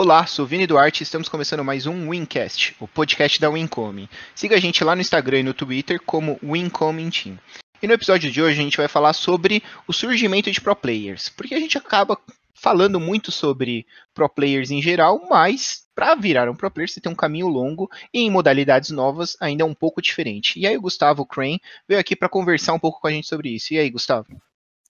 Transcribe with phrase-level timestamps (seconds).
[0.00, 4.08] Olá, sou Vini Duarte e estamos começando mais um Wincast, o podcast da Wincoming.
[4.32, 7.36] Siga a gente lá no Instagram e no Twitter como Wincoming Team.
[7.82, 11.28] E no episódio de hoje a gente vai falar sobre o surgimento de pro players,
[11.30, 12.16] porque a gente acaba
[12.54, 17.10] falando muito sobre pro players em geral, mas para virar um pro player você tem
[17.10, 20.60] um caminho longo e em modalidades novas ainda é um pouco diferente.
[20.60, 23.48] E aí o Gustavo Crane veio aqui para conversar um pouco com a gente sobre
[23.48, 23.74] isso.
[23.74, 24.28] E aí, Gustavo?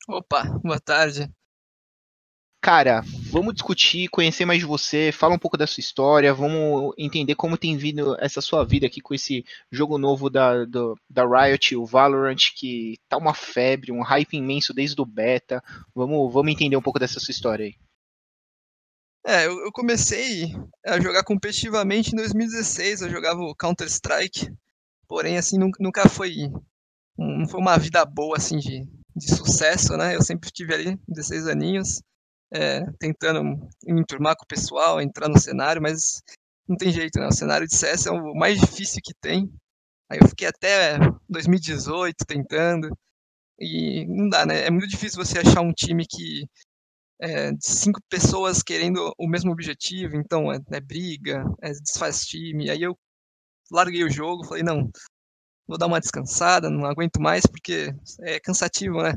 [0.06, 1.32] Opa, boa tarde.
[2.60, 7.36] Cara, vamos discutir, conhecer mais de você, fala um pouco da sua história, vamos entender
[7.36, 11.76] como tem vindo essa sua vida aqui com esse jogo novo da, do, da Riot,
[11.76, 15.62] o Valorant, que tá uma febre, um hype imenso desde o beta.
[15.94, 17.76] Vamos, vamos entender um pouco dessa sua história aí.
[19.24, 20.52] É, eu, eu comecei
[20.84, 24.52] a jogar competitivamente em 2016, eu jogava o Counter-Strike,
[25.06, 26.34] porém, assim, nunca, nunca foi,
[27.16, 28.84] não foi uma vida boa, assim, de,
[29.14, 30.16] de sucesso, né?
[30.16, 32.00] Eu sempre tive ali 16 aninhos,
[32.52, 36.22] é, tentando me enturmar com o pessoal, entrar no cenário, mas
[36.68, 37.26] não tem jeito, né?
[37.28, 39.50] O cenário de CS é o mais difícil que tem.
[40.10, 42.90] Aí eu fiquei até 2018 tentando,
[43.58, 44.66] e não dá, né?
[44.66, 46.44] É muito difícil você achar um time que
[47.20, 52.70] é, de cinco pessoas querendo o mesmo objetivo, então é, é briga, é desfaz time.
[52.70, 52.96] Aí eu
[53.70, 54.90] larguei o jogo, falei, não,
[55.66, 57.92] vou dar uma descansada, não aguento mais, porque
[58.22, 59.14] é cansativo, né?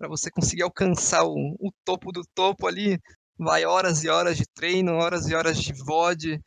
[0.00, 2.98] Para você conseguir alcançar o, o, topo do topo ali,
[3.38, 6.40] vai horas e horas de treino, horas e horas de VOD,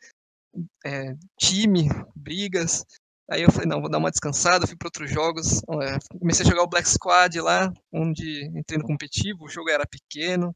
[0.84, 2.84] é, time, brigas.
[3.30, 5.62] Aí eu falei, não, vou dar uma descansada, fui para outros jogos.
[5.80, 9.86] É, comecei a jogar o Black Squad lá, onde entrei no competitivo, o jogo era
[9.86, 10.52] pequeno,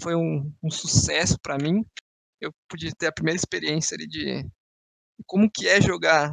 [0.00, 1.84] foi um, um sucesso para mim.
[2.40, 4.46] Eu pude ter a primeira experiência ali de
[5.26, 6.32] como que é jogar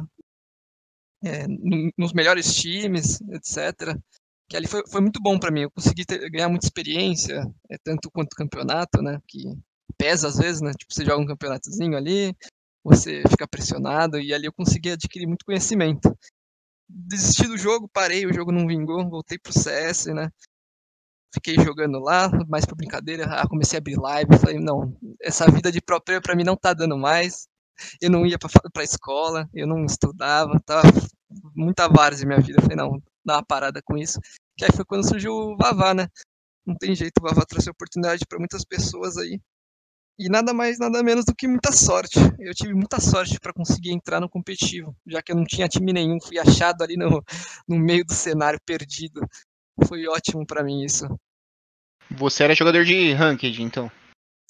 [1.24, 1.46] é,
[1.98, 3.98] nos melhores times, etc
[4.48, 5.62] que ali foi, foi muito bom para mim.
[5.62, 9.20] Eu consegui ter, ganhar muita experiência, é, tanto quanto campeonato, né?
[9.28, 9.44] Que
[9.96, 10.72] pesa às vezes, né?
[10.72, 12.34] Tipo, você joga um campeonatozinho ali,
[12.84, 16.16] você fica pressionado, e ali eu consegui adquirir muito conhecimento.
[16.88, 20.30] Desisti do jogo, parei, o jogo não vingou, voltei pro CS, né?
[21.34, 25.72] Fiquei jogando lá, mais por brincadeira, ah, comecei a abrir live, falei, não, essa vida
[25.72, 27.48] de pro player pra mim não tá dando mais.
[28.00, 30.88] Eu não ia pra, pra escola, eu não estudava, tava
[31.56, 32.62] muita várzea minha vida.
[32.62, 34.20] falei, não, dá uma parada com isso.
[34.56, 36.08] Que aí foi quando surgiu o Vavá, né?
[36.66, 39.40] Não tem jeito, o Vavá trouxe oportunidade para muitas pessoas aí.
[40.18, 42.18] E nada mais, nada menos do que muita sorte.
[42.38, 45.92] Eu tive muita sorte para conseguir entrar no competitivo, já que eu não tinha time
[45.92, 47.22] nenhum, fui achado ali no,
[47.68, 49.20] no meio do cenário perdido.
[49.88, 51.06] Foi ótimo para mim isso.
[52.10, 53.90] Você era jogador de ranked, então?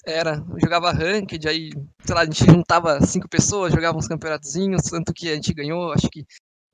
[0.05, 1.71] Era, eu jogava ranked, aí,
[2.05, 5.91] sei lá, a gente juntava cinco pessoas, jogava uns campeonatozinhos, tanto que a gente ganhou,
[5.91, 6.23] acho que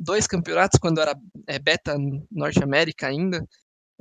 [0.02, 1.16] dois campeonatos quando era
[1.48, 1.96] é, beta
[2.32, 3.46] Norte América ainda.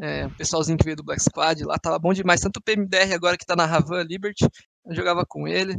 [0.00, 2.40] É, o pessoalzinho que veio do Black Squad lá tava bom demais.
[2.40, 4.48] Tanto o PMDR agora que tá na Ravan Liberty,
[4.86, 5.78] eu jogava com ele.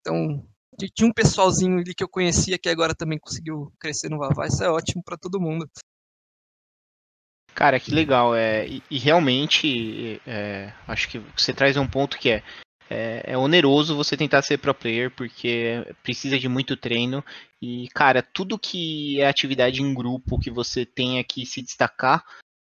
[0.00, 0.44] Então,
[0.94, 4.46] tinha um pessoalzinho ali que eu conhecia que agora também conseguiu crescer no Vavá.
[4.46, 5.70] Isso é ótimo para todo mundo.
[7.54, 8.34] Cara, que legal.
[8.34, 12.42] É, e, e realmente, é, acho que você traz um ponto que é
[12.90, 17.24] é, é, oneroso você tentar ser pro player, porque precisa de muito treino.
[17.62, 22.24] E, cara, tudo que é atividade em grupo que você tenha que se destacar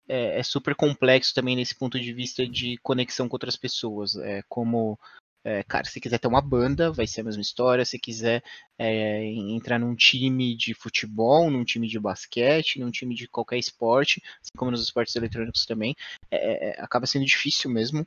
[0.08, 4.16] é, é super complexo também nesse ponto de vista de conexão com outras pessoas.
[4.16, 4.98] É como.
[5.46, 7.84] É, cara, se quiser ter uma banda, vai ser a mesma história.
[7.84, 8.42] Se quiser
[8.78, 14.22] é, entrar num time de futebol, num time de basquete, num time de qualquer esporte,
[14.40, 15.94] assim como nos esportes eletrônicos também,
[16.30, 18.06] é, é acaba sendo difícil mesmo.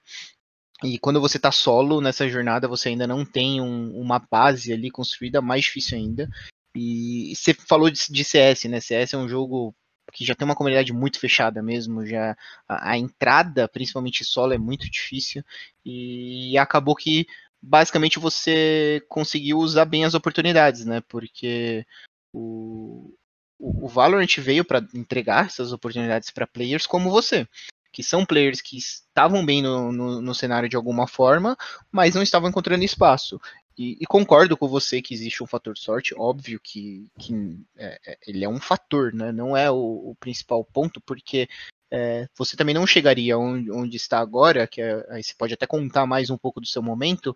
[0.84, 4.92] E quando você está solo nessa jornada, você ainda não tem um, uma base ali
[4.92, 6.30] construída, mais difícil ainda.
[6.76, 8.80] E você falou de, de, CS, né?
[8.80, 9.74] CS é um jogo
[10.14, 14.58] que já tem uma comunidade muito fechada mesmo, já a, a entrada, principalmente solo, é
[14.58, 15.44] muito difícil.
[15.84, 17.26] E, acabou que
[17.62, 21.02] basicamente você conseguiu usar bem as oportunidades, né?
[21.08, 21.86] Porque
[22.32, 23.14] o,
[23.58, 27.48] o, Valorant veio para entregar essas oportunidades para players como você
[27.98, 31.58] que são players que estavam bem no, no, no, cenário de alguma forma,
[31.92, 33.42] mas não estavam encontrando espaço.
[33.76, 37.34] E, e concordo com você que existe um fator sorte, óbvio que, que
[37.76, 39.32] é, é, ele é um fator, né?
[39.32, 41.50] não é o, o principal ponto, porque
[41.92, 45.66] é, você também não chegaria onde, onde está agora, que é, aí você pode até
[45.66, 47.36] contar mais um pouco do seu momento,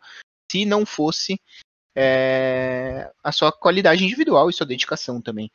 [0.52, 1.42] se não fosse
[1.98, 5.52] é, a sua qualidade individual e sua dedicação também.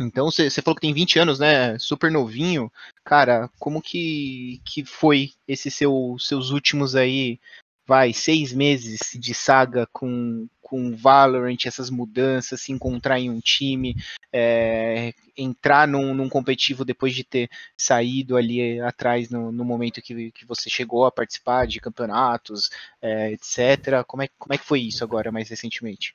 [0.00, 1.78] Então, você falou que tem 20 anos, né?
[1.78, 2.72] Super novinho.
[3.04, 7.38] Cara, como que, que foi esses seu, seus últimos aí,
[7.86, 13.96] vai, seis meses de saga com, com Valorant, essas mudanças, se encontrar em um time,
[14.32, 20.30] é, entrar num, num, competitivo depois de ter saído ali atrás no, no momento que,
[20.30, 22.70] que você chegou a participar de campeonatos,
[23.02, 24.04] é, etc.
[24.06, 26.14] Como é, como é que foi isso agora, mais recentemente?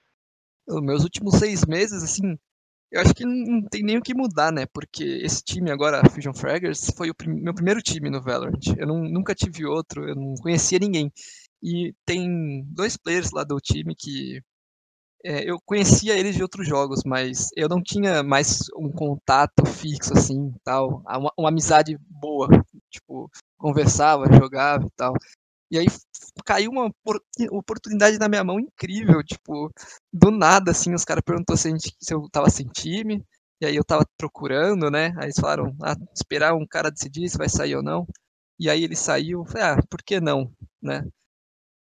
[0.67, 2.39] Meus últimos seis meses, assim,
[2.91, 4.65] eu acho que não tem nem o que mudar, né?
[4.67, 8.59] Porque esse time agora, Fusion Fraggers, foi o prim meu primeiro time no Valorant.
[8.77, 11.11] Eu não, nunca tive outro, eu não conhecia ninguém.
[11.61, 14.41] E tem dois players lá do time que
[15.23, 20.13] é, eu conhecia eles de outros jogos, mas eu não tinha mais um contato fixo
[20.13, 22.47] assim, tal, uma, uma amizade boa,
[22.91, 25.13] tipo conversava, jogava e tal.
[25.75, 25.88] E aí
[26.45, 26.89] caiu uma
[27.51, 29.69] oportunidade na minha mão incrível, tipo,
[30.12, 33.22] do nada, assim, os caras perguntou se, gente, se eu tava sem time,
[33.60, 35.13] e aí eu tava procurando, né?
[35.18, 38.07] Aí eles falaram, ah, esperar um cara decidir se vai sair ou não.
[38.57, 40.50] E aí ele saiu, falei, ah, por que não,
[40.81, 41.04] né?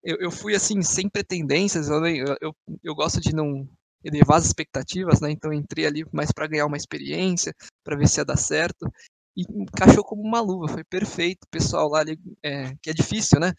[0.03, 2.05] Eu, eu fui assim, sem pretendências, eu,
[2.41, 3.69] eu, eu gosto de não
[4.05, 5.31] elevar as expectativas, né?
[5.31, 7.55] Então entrei ali mais para ganhar uma experiência,
[7.85, 8.91] para ver se ia dar certo
[9.37, 11.45] e encaixou como uma luva, foi perfeito.
[11.45, 12.03] O pessoal lá,
[12.43, 13.53] é, que é difícil, né?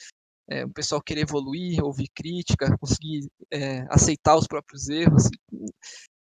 [0.50, 5.30] É, o pessoal querer evoluir, ouvir crítica, conseguir é, aceitar os próprios erros.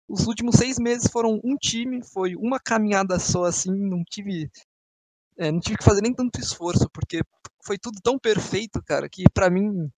[0.08, 4.50] Os últimos seis meses foram um time, foi uma caminhada só, assim, não tive,
[5.38, 7.22] é, não tive que fazer nem tanto esforço, porque
[7.64, 9.90] foi tudo tão perfeito, cara, que para mim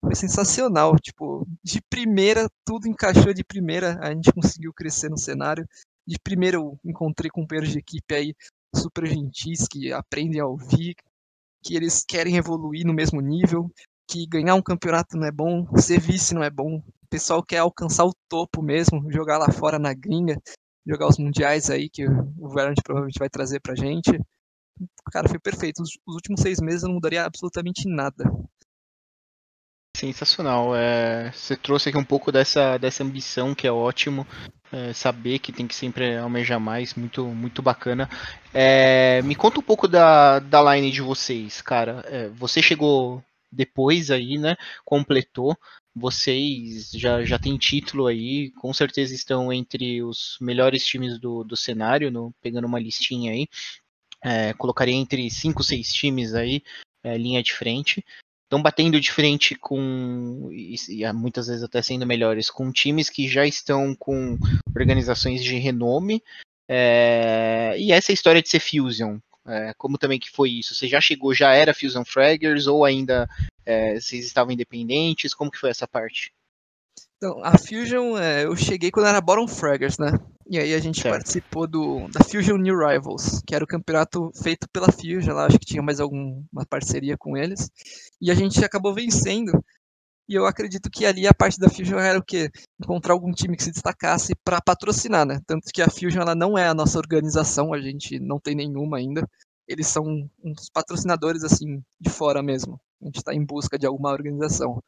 [0.00, 0.96] foi sensacional.
[0.96, 5.66] Tipo, de primeira, tudo encaixou de primeira, a gente conseguiu crescer no cenário.
[6.06, 8.34] De primeira, eu encontrei companheiros de equipe aí
[8.74, 10.94] super gentis, que aprendem a ouvir,
[11.62, 13.70] que eles querem evoluir no mesmo nível,
[14.08, 16.76] que ganhar um campeonato não é bom, ser vice não é bom.
[16.76, 20.40] O pessoal quer alcançar o topo mesmo, jogar lá fora na gringa,
[20.86, 24.10] jogar os mundiais aí que o Valorant provavelmente vai trazer pra gente.
[25.12, 25.82] Cara, foi perfeito.
[25.82, 28.24] Os, os últimos seis meses eu não mudaria absolutamente nada.
[29.96, 30.74] Sensacional.
[30.74, 34.26] É, você trouxe aqui um pouco dessa, dessa ambição que é ótimo.
[34.72, 38.08] É, saber que tem que sempre almejar mais, muito, muito bacana.
[38.54, 42.02] É, me conta um pouco da, da line de vocês, cara.
[42.06, 44.56] É, você chegou depois aí, né?
[44.82, 45.56] Completou.
[45.94, 51.54] Vocês já, já têm título aí, com certeza estão entre os melhores times do, do
[51.54, 53.46] cenário, no, pegando uma listinha aí.
[54.24, 56.62] É, colocaria entre 5, 6 times aí,
[57.04, 58.02] é, linha de frente
[58.52, 63.26] estão batendo de frente com, e, e, muitas vezes até sendo melhores, com times que
[63.26, 64.36] já estão com
[64.76, 66.22] organizações de renome.
[66.68, 69.18] É, e essa história de ser Fusion,
[69.48, 70.74] é, como também que foi isso?
[70.74, 73.26] Você já chegou, já era Fusion Fraggers ou ainda
[73.64, 75.32] é, vocês estavam independentes?
[75.32, 76.30] Como que foi essa parte?
[77.16, 80.10] Então, a Fusion, eu cheguei quando era Bottom Fraggers, né?
[80.52, 81.14] E aí a gente certo.
[81.14, 85.58] participou do, da Fusion New Rivals, que era o campeonato feito pela Fusion, lá acho
[85.58, 87.70] que tinha mais alguma parceria com eles.
[88.20, 89.50] E a gente acabou vencendo.
[90.28, 92.50] E eu acredito que ali a parte da Fusion era o quê?
[92.78, 95.40] Encontrar algum time que se destacasse para patrocinar, né?
[95.46, 98.98] Tanto que a Fusion ela não é a nossa organização, a gente não tem nenhuma
[98.98, 99.26] ainda.
[99.66, 100.04] Eles são
[100.44, 102.78] uns patrocinadores assim de fora mesmo.
[103.00, 104.82] A gente está em busca de alguma organização.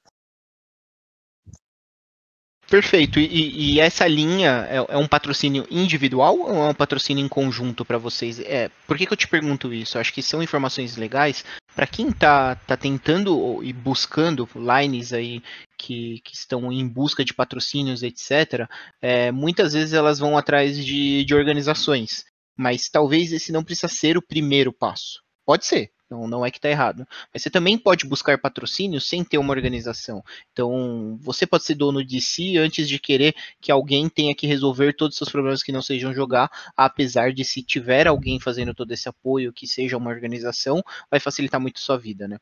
[2.68, 3.18] Perfeito.
[3.18, 7.84] E, e, essa linha é, é, um patrocínio individual ou é um patrocínio em conjunto
[7.84, 8.40] para vocês?
[8.40, 9.98] É, por que, que, eu te pergunto isso?
[9.98, 11.44] Acho que são informações legais
[11.74, 15.42] para quem está tá tentando e buscando lines aí
[15.78, 18.68] que, que, estão em busca de patrocínios, etc.
[19.02, 22.24] É, muitas vezes elas vão atrás de, de organizações,
[22.56, 25.20] mas talvez esse não precisa ser o primeiro passo.
[25.44, 27.06] Pode ser, não, não é que está errado.
[27.32, 30.22] Mas você também pode buscar patrocínio sem ter uma organização.
[30.52, 34.94] Então, você pode ser dono de si antes de querer que alguém tenha que resolver
[34.94, 38.92] todos os seus problemas que não sejam jogar, apesar de se tiver alguém fazendo todo
[38.92, 42.38] esse apoio, que seja uma organização, vai facilitar muito sua vida, né?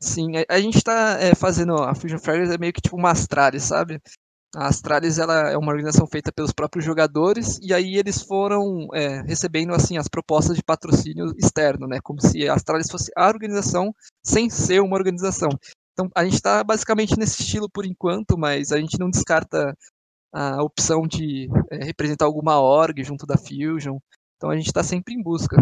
[0.00, 3.62] Sim, a gente está é, fazendo a Fusion Fragrance é meio que tipo uma Astralis,
[3.62, 4.00] sabe?
[4.54, 9.22] A Astralis ela é uma organização feita pelos próprios jogadores e aí eles foram é,
[9.22, 12.00] recebendo assim as propostas de patrocínio externo, né?
[12.02, 15.48] Como se a Astralis fosse a organização sem ser uma organização.
[15.92, 19.74] Então a gente está basicamente nesse estilo por enquanto, mas a gente não descarta
[20.34, 23.98] a opção de é, representar alguma org junto da Fusion.
[24.36, 25.56] Então a gente está sempre em busca.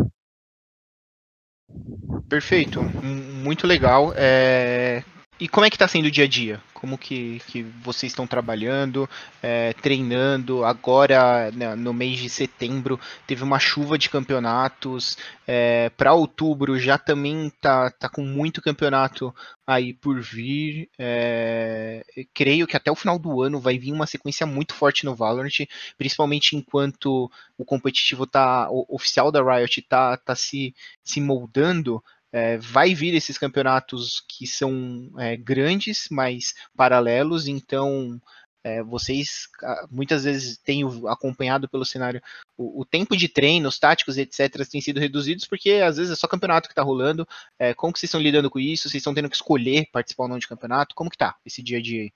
[2.29, 4.13] Perfeito, muito legal.
[4.17, 5.05] É...
[5.41, 6.61] E como é que está sendo o dia a dia?
[6.75, 9.09] Como que, que vocês estão trabalhando,
[9.43, 10.67] é, treinando?
[10.67, 15.17] Agora, né, no mês de setembro, teve uma chuva de campeonatos.
[15.47, 19.35] É, Para outubro já também tá, tá com muito campeonato
[19.67, 20.91] aí por vir.
[20.99, 22.05] É,
[22.35, 25.67] creio que até o final do ano vai vir uma sequência muito forte no Valorant,
[25.97, 32.59] principalmente enquanto o competitivo tá, o oficial da Riot tá, tá se, se moldando é,
[32.59, 38.21] vai vir esses campeonatos que são é, grandes, mas paralelos, então
[38.63, 42.21] é, vocês ah, muitas vezes têm acompanhado pelo cenário
[42.57, 46.17] o, o, tempo de treino, os táticos, etc., têm sido reduzidos porque às vezes é
[46.17, 47.27] só campeonato que está rolando.
[47.59, 48.89] É, como que vocês estão lidando com isso?
[48.89, 50.95] Vocês estão tendo que escolher participar ou não de campeonato?
[50.95, 52.13] Como que tá esse dia a dia aí?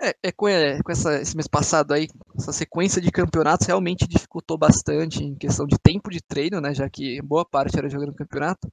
[0.00, 4.08] É, é com, é, com essa, esse mês passado aí, essa sequência de campeonatos realmente
[4.08, 6.74] dificultou bastante em questão de tempo de treino, né?
[6.74, 8.68] Já que boa parte era jogando campeonato.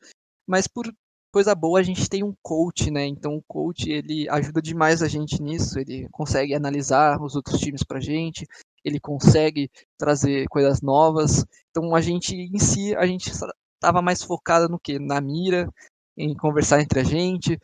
[0.52, 0.94] Mas por
[1.34, 3.06] coisa boa a gente tem um coach, né?
[3.06, 5.80] Então o coach ele ajuda demais a gente nisso.
[5.80, 8.46] Ele consegue analisar os outros times pra gente,
[8.84, 11.46] ele consegue trazer coisas novas.
[11.70, 15.70] Então a gente em si a gente estava mais focado no que na mira,
[16.18, 17.58] em conversar entre a gente.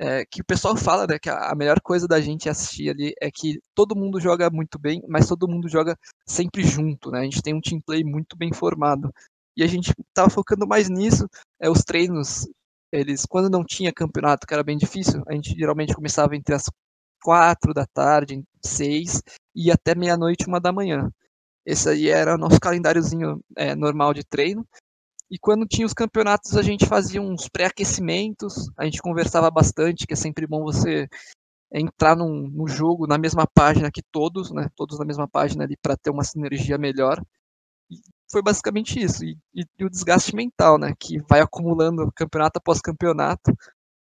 [0.00, 3.30] É, que o pessoal fala, né, que a melhor coisa da gente assistir ali é
[3.30, 5.96] que todo mundo joga muito bem, mas todo mundo joga
[6.26, 7.20] sempre junto, né?
[7.20, 9.14] A gente tem um team play muito bem formado.
[9.56, 11.28] E a gente estava focando mais nisso.
[11.60, 12.46] É, os treinos
[12.92, 16.64] eles, quando não tinha campeonato, que era bem difícil, a gente geralmente começava entre as
[17.22, 19.22] quatro da tarde, seis,
[19.54, 21.10] e até meia-noite, uma da manhã.
[21.64, 24.66] Esse aí era o nosso calendáriozinho é, normal de treino.
[25.30, 30.12] E quando tinha os campeonatos, a gente fazia uns pré-aquecimentos, a gente conversava bastante, que
[30.12, 31.08] é sempre bom você
[31.72, 34.68] entrar num, no jogo na mesma página que todos, né?
[34.76, 37.18] Todos na mesma página ali para ter uma sinergia melhor
[38.32, 39.24] foi basicamente isso.
[39.24, 40.94] E, e, e, o desgaste mental, né?
[40.98, 43.54] Que vai acumulando campeonato após campeonato,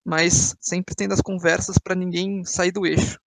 [0.06, 3.20] mas sempre tendo as conversas para ninguém sair do eixo.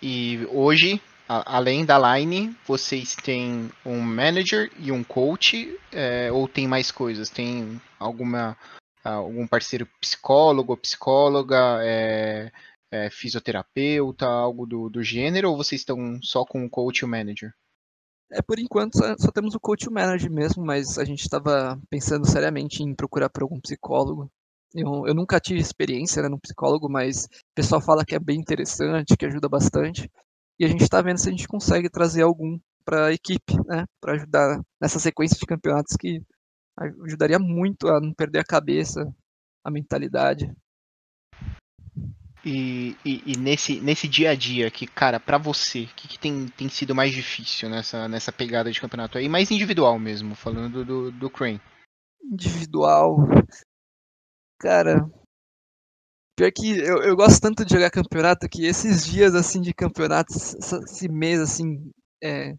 [0.00, 6.46] E hoje, a, além da line, vocês têm um manager e um coach, é, ou
[6.46, 7.28] tem mais coisas?
[7.28, 8.56] Tem alguma
[9.02, 12.50] algum parceiro psicólogo, psicóloga, é,
[12.90, 17.08] é, fisioterapeuta, algo do, do gênero, ou vocês estão só com o coach e o
[17.08, 17.52] manager?
[18.34, 22.26] É, por enquanto só, só temos o coach manager mesmo, mas a gente estava pensando
[22.26, 24.28] seriamente em procurar por algum psicólogo.
[24.74, 28.40] Eu, eu nunca tive experiência né, no psicólogo, mas o pessoal fala que é bem
[28.40, 30.10] interessante, que ajuda bastante.
[30.58, 33.84] E a gente está vendo se a gente consegue trazer algum para a equipe, né,
[34.00, 36.20] para ajudar nessa sequência de campeonatos que
[37.04, 39.06] ajudaria muito a não perder a cabeça,
[39.64, 40.52] a mentalidade.
[42.44, 46.18] E, e, e, nesse, nesse dia a dia, que, cara, para você, o que, que,
[46.18, 49.30] tem, tem sido mais difícil nessa, nessa pegada de campeonato aí?
[49.30, 51.60] Mais individual mesmo, falando do, do Crane.
[52.22, 53.16] Individual.
[54.60, 55.10] Cara.
[56.36, 60.34] Pior que eu, eu gosto tanto de jogar campeonato que esses dias assim de campeonato,
[60.34, 61.90] esse mês assim,
[62.22, 62.54] é,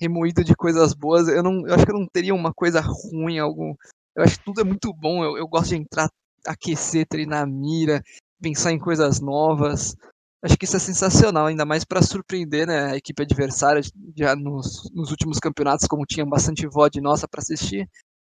[0.00, 1.66] remoído de coisas boas, eu não.
[1.66, 3.74] Eu acho que eu não teria uma coisa ruim, algum.
[4.16, 5.22] Eu acho que tudo é muito bom.
[5.22, 6.08] Eu, eu gosto de entrar
[6.46, 8.02] aquecer, treinar mira,
[8.44, 9.96] pensar em coisas novas.
[10.42, 13.80] Acho que isso é sensacional, ainda mais para surpreender né, a equipe adversária
[14.14, 17.88] já nos, nos últimos campeonatos, como tinha bastante VOD nossa para assistir.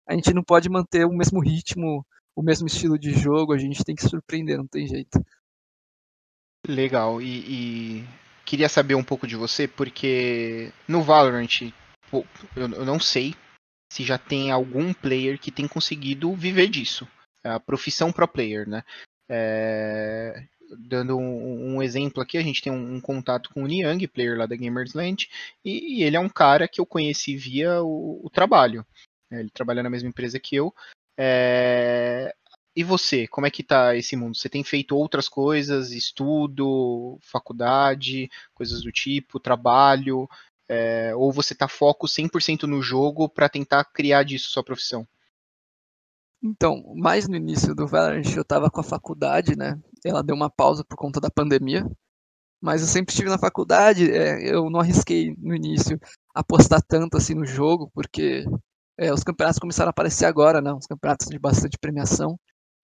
[0.08, 2.06] A gente não pode manter o mesmo ritmo,
[2.36, 5.20] o mesmo estilo de jogo, a gente tem que surpreender, não tem jeito.
[6.68, 8.08] Legal, e, e
[8.44, 11.62] queria saber um pouco de você, porque no Valorant,
[12.12, 13.34] eu, eu não sei
[13.90, 17.08] se já tem algum player que tem conseguido viver disso.
[17.42, 18.84] É a profissão pro player, né?
[19.28, 20.46] É,
[20.78, 24.36] dando um, um, exemplo aqui, a gente tem um, um, contato com o Niang, player
[24.36, 25.28] lá da Gamersland,
[25.64, 28.84] e, e, ele é um cara que eu conheci via o, o trabalho.
[29.30, 30.74] É, ele trabalha na mesma empresa que eu.
[31.16, 32.34] É,
[32.76, 34.36] e você, como é que tá esse mundo?
[34.36, 40.28] Você tem feito outras coisas, estudo, faculdade, coisas do tipo, trabalho,
[40.68, 45.06] é, ou você tá foco 100% no jogo para tentar criar disso sua profissão?
[46.44, 49.80] Então, mais no início do Valorant eu estava com a faculdade, né?
[50.04, 51.86] Ela deu uma pausa por conta da pandemia.
[52.60, 55.98] Mas eu sempre estive na faculdade, é, eu não arrisquei no início
[56.34, 58.44] apostar tanto assim no jogo, porque
[58.98, 60.72] é, os campeonatos começaram a aparecer agora, né?
[60.72, 62.38] Os campeonatos de bastante premiação.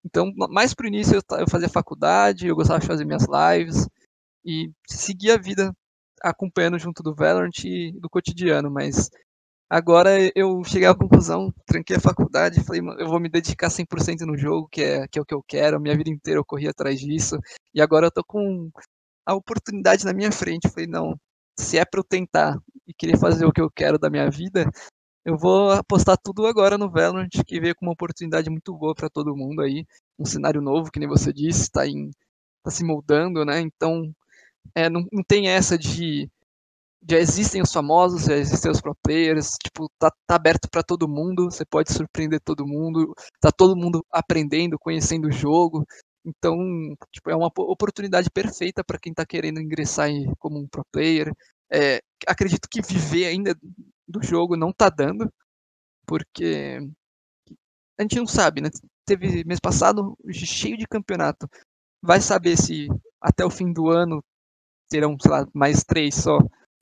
[0.05, 3.87] Então, mais pro início eu, eu fazia faculdade, eu gostava de fazer minhas lives
[4.45, 5.73] e seguir a vida
[6.23, 9.11] acompanhando junto do Valorant e do cotidiano, mas
[9.71, 14.37] Agora eu cheguei à conclusão, tranquei a faculdade falei, eu vou me dedicar 100% no
[14.37, 15.81] jogo, que é, que é o que eu quero.
[15.81, 17.39] Minha vida inteira eu corri atrás disso.
[17.73, 18.69] E agora eu tô com
[19.25, 20.69] a oportunidade na minha frente.
[20.69, 21.17] Falei, não,
[21.57, 24.69] se é para eu tentar e querer fazer o que eu quero da minha vida,
[25.25, 29.09] eu vou apostar tudo agora no Valorant, que veio com uma oportunidade muito boa para
[29.09, 29.87] todo mundo aí.
[30.19, 31.83] Um cenário novo, que nem você disse, está
[32.65, 33.61] tá se moldando, né?
[33.61, 34.13] Então,
[34.75, 36.29] é, não, não tem essa de
[37.09, 41.09] já existem os famosos, já existem os pro players, tipo, tá, tá aberto para todo
[41.09, 45.85] mundo, você pode surpreender todo mundo, tá todo mundo aprendendo, conhecendo o jogo.
[46.25, 46.57] Então,
[47.11, 51.33] tipo, é uma oportunidade perfeita para quem está querendo ingressar em, como um pro player.
[51.73, 53.55] É, acredito que viver ainda
[54.07, 55.33] do jogo não tá dando,
[56.07, 56.79] porque
[57.99, 58.69] a gente não sabe, né?
[59.07, 61.49] Teve mês passado cheio de campeonato.
[62.03, 62.89] Vai saber se
[63.21, 64.23] até o fim do ano
[64.89, 66.39] terão, sei lá, mais três só.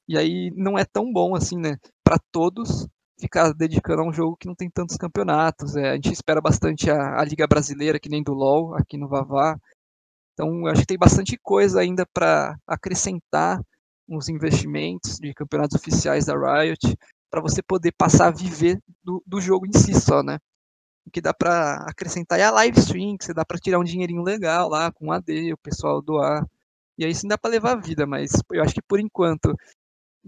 [0.08, 1.76] E aí não é tão bom assim, né?
[2.02, 2.88] Para todos
[3.20, 5.76] ficar dedicando a um jogo que não tem tantos campeonatos.
[5.76, 9.08] É, a gente espera bastante a, a, Liga Brasileira, que nem do LoL, aqui no
[9.08, 9.58] Vavá.
[10.32, 13.60] Então, acho que tem bastante coisa ainda para acrescentar
[14.08, 16.96] uns investimentos de campeonatos oficiais da Riot,
[17.30, 20.38] para você poder passar a viver do, do jogo em si só, né?
[21.04, 23.84] O que dá para acrescentar é a live stream, que você dá para tirar um
[23.84, 26.46] dinheirinho legal lá com o AD, o pessoal doar.
[26.96, 29.54] E aí sim dá para levar a vida, mas eu acho que por enquanto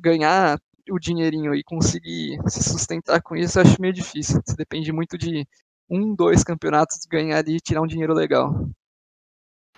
[0.00, 0.58] ganhar
[0.90, 4.40] o dinheirinho e conseguir se sustentar com isso, eu acho meio difícil.
[4.44, 5.46] Você depende muito de
[5.88, 8.68] um, dois campeonatos ganhar e tirar um dinheiro legal.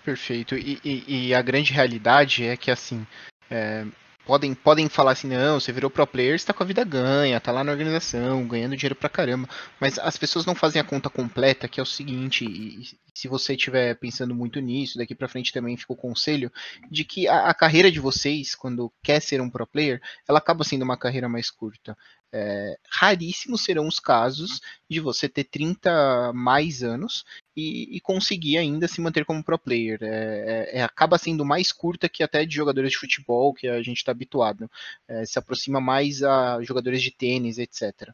[0.03, 0.55] Perfeito.
[0.55, 3.05] E, e, e a grande realidade é que assim,
[3.49, 3.85] é,
[4.25, 7.39] podem, podem falar assim, não, você virou pro player, você tá com a vida ganha,
[7.39, 9.47] tá lá na organização, ganhando dinheiro pra caramba.
[9.79, 13.53] Mas as pessoas não fazem a conta completa, que é o seguinte, e se você
[13.53, 16.51] estiver pensando muito nisso, daqui para frente também fica o conselho,
[16.89, 20.63] de que a, a, carreira de vocês, quando quer ser um pro player, ela acaba
[20.63, 21.97] sendo uma carreira mais curta.
[22.35, 24.59] É, raríssimos serão os casos
[24.89, 27.23] de você ter 30 mais anos
[27.55, 29.99] e, e conseguir ainda se manter como pro player.
[30.01, 33.83] É, é, é, acaba sendo mais curta que até de jogadores de futebol que a
[33.83, 34.69] gente está habituado.
[35.07, 38.09] É, se aproxima mais a jogadores de tênis, etc.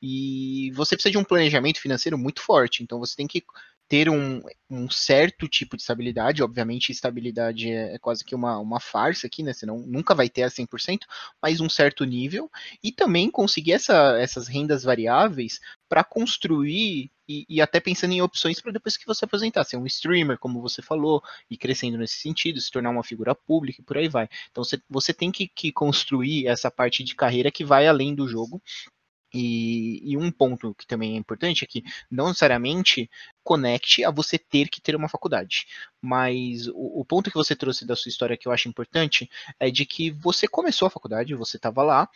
[0.00, 3.42] E você precisa de um planejamento financeiro muito forte, então você tem que
[3.88, 8.80] ter um, um, certo tipo de estabilidade, obviamente estabilidade é, é, quase que uma, uma
[8.80, 11.00] farsa aqui, né, você não, nunca vai ter a 100%,
[11.40, 12.50] mas um certo nível,
[12.82, 18.60] e também conseguir essa, essas rendas variáveis para construir e, e, até pensando em opções
[18.60, 22.60] para depois que você aposentar, ser um streamer, como você falou, e crescendo nesse sentido,
[22.60, 24.28] se tornar uma figura pública e por aí vai.
[24.50, 28.28] Então você, você tem que, que construir essa parte de carreira que vai além do
[28.28, 28.62] jogo
[29.32, 33.10] e, e, um ponto que também é importante é que não necessariamente
[33.42, 35.66] conecte a você ter que ter uma faculdade.
[36.00, 39.28] Mas o, o, ponto que você trouxe da sua história que eu acho importante
[39.58, 42.08] é de que você começou a faculdade, você estava lá,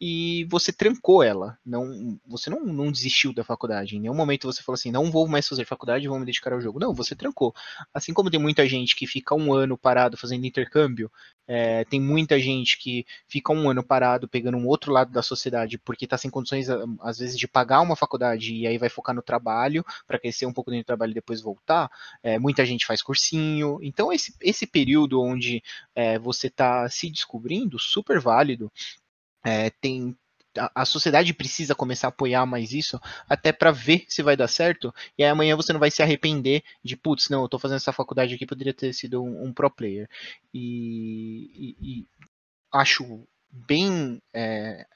[0.00, 1.58] e você trancou ela.
[1.64, 3.96] Não, você não, não desistiu da faculdade.
[3.96, 6.60] Em nenhum momento você falou assim, não vou mais fazer faculdade, vou me dedicar ao
[6.60, 6.78] jogo.
[6.78, 7.54] Não, você trancou.
[7.94, 11.10] Assim como tem muita gente que fica um ano parado fazendo intercâmbio,
[11.48, 15.78] é, tem muita gente que fica um ano parado pegando um outro lado da sociedade
[15.78, 16.68] porque está sem condições,
[17.00, 20.52] às vezes, de pagar uma faculdade e aí vai focar no trabalho para crescer um
[20.52, 21.90] pouco dentro do trabalho e depois voltar.
[22.22, 23.78] É, muita gente faz cursinho.
[23.80, 25.62] Então, esse, esse período onde
[25.94, 28.70] é, você está se descobrindo, super válido.
[29.46, 30.16] É, tem
[30.74, 34.92] a, sociedade precisa começar a apoiar mais isso, até para ver se vai dar certo,
[35.16, 37.92] e aí amanhã você não vai se arrepender de, putz, não, eu tô fazendo essa
[37.92, 40.08] faculdade aqui, poderia ter sido um, um pro player.
[40.52, 42.06] E, e, e
[42.72, 44.86] acho bem é,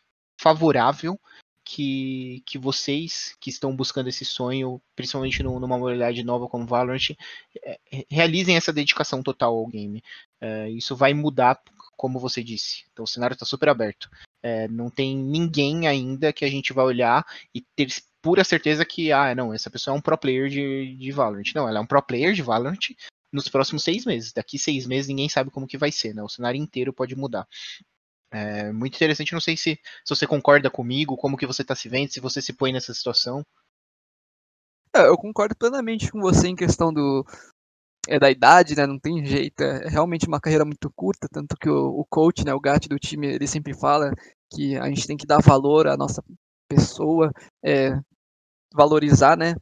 [0.40, 1.18] favorável
[1.64, 7.10] que, que vocês que estão buscando esse sonho, principalmente numa modalidade nova como Valorant,
[7.62, 7.78] é,
[8.10, 10.02] realizem essa dedicação total ao game.
[10.40, 11.60] É, isso vai mudar,
[11.96, 12.84] como você disse.
[12.92, 14.10] Então o cenário está super aberto.
[14.42, 17.88] É, não tem ninguém ainda que a gente vai olhar e ter
[18.22, 21.54] pura certeza que, ah, não, essa pessoa é um pro player de, de Valorant.
[21.54, 22.94] Não, ela é um pro player de Valorant
[23.32, 24.32] nos próximos seis meses.
[24.32, 26.22] Daqui seis meses ninguém sabe como que vai ser, né?
[26.22, 27.46] O cenário inteiro pode mudar.
[28.32, 31.88] É muito interessante, não sei se, se você concorda comigo, como que você está se
[31.88, 33.44] vendo, se você se põe nessa situação.
[34.94, 37.24] É, eu concordo plenamente com você em questão do,
[38.08, 38.86] é da idade, né?
[38.86, 39.62] Não tem jeito.
[39.62, 42.98] É realmente uma carreira muito curta, tanto que o, o coach, né, o GAT do
[42.98, 44.12] time, ele sempre fala
[44.52, 46.22] que a gente tem que dar valor à nossa
[46.68, 47.32] pessoa,
[47.64, 47.98] é,
[48.74, 49.54] valorizar, né,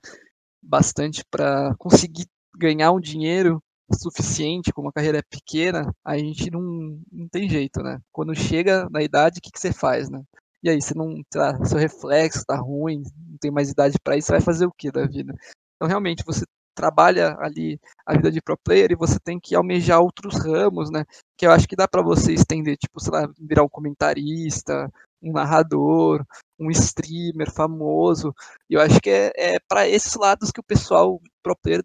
[0.63, 7.01] bastante para conseguir ganhar um dinheiro suficiente, como a carreira é pequena, a gente não,
[7.11, 7.99] não tem jeito, né?
[8.13, 10.23] Quando chega na idade, o que, que você faz, né?
[10.63, 14.27] E aí, você não, lá, seu reflexo tá ruim, não tem mais idade para isso,
[14.27, 15.35] você vai fazer o que da vida?
[15.77, 16.45] Então, realmente, você
[16.79, 21.05] trabalha ali a vida de pro player e você tem que almejar outros ramos, né?
[21.37, 24.89] Que eu acho que dá para você estender, tipo, sei lá, virar um comentarista,
[25.21, 26.25] um narrador,
[26.59, 28.33] um streamer famoso.
[28.71, 31.83] E eu acho que é, é para esses lados que o pessoal pro player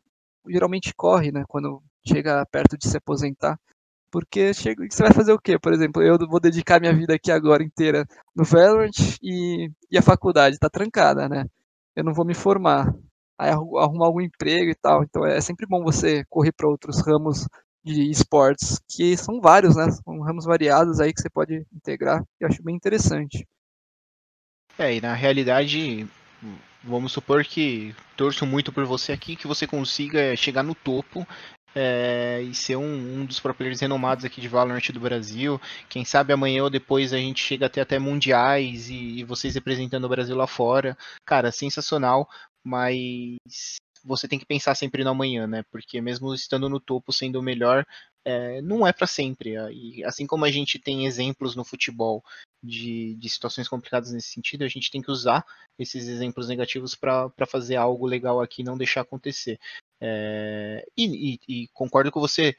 [0.48, 1.44] geralmente corre, né?
[1.48, 3.60] Quando chega perto de se aposentar.
[4.12, 5.58] Porque chega, você vai fazer o quê?
[5.58, 10.04] Por exemplo, eu vou dedicar minha vida aqui agora inteira no Valorant e, e a
[10.04, 11.46] faculdade está trancada, né?
[11.96, 12.94] Eu não vou me formar
[13.38, 15.04] arrumar algum emprego e tal.
[15.04, 17.48] Então é sempre bom você correr para outros ramos
[17.84, 19.92] de esportes, que são vários, né?
[19.92, 23.46] São ramos variados aí que você pode integrar, e eu acho bem interessante.
[24.78, 26.08] É, e na realidade,
[26.84, 31.28] vamos supor que torço muito por você aqui, que você consiga chegar no topo
[31.76, 35.60] é, e ser um, um dos pro players renomados aqui de Valorant do Brasil.
[35.90, 40.06] Quem sabe amanhã ou depois a gente chega até até mundiais e, e vocês representando
[40.06, 40.98] o Brasil lá fora.
[41.26, 42.28] Cara, sensacional
[42.64, 43.38] mas
[44.04, 45.64] você tem que pensar sempre no amanhã, né?
[45.72, 47.86] Porque mesmo estando no topo, sendo o melhor,
[48.26, 49.56] é, não é para sempre.
[49.72, 52.24] E assim como a gente tem exemplos no futebol
[52.62, 55.46] de, de situações complicadas nesse sentido, a gente tem que usar
[55.78, 59.60] esses exemplos negativos para fazer algo legal aqui, não deixar acontecer.
[60.02, 62.58] É, e, e, e, concordo com você,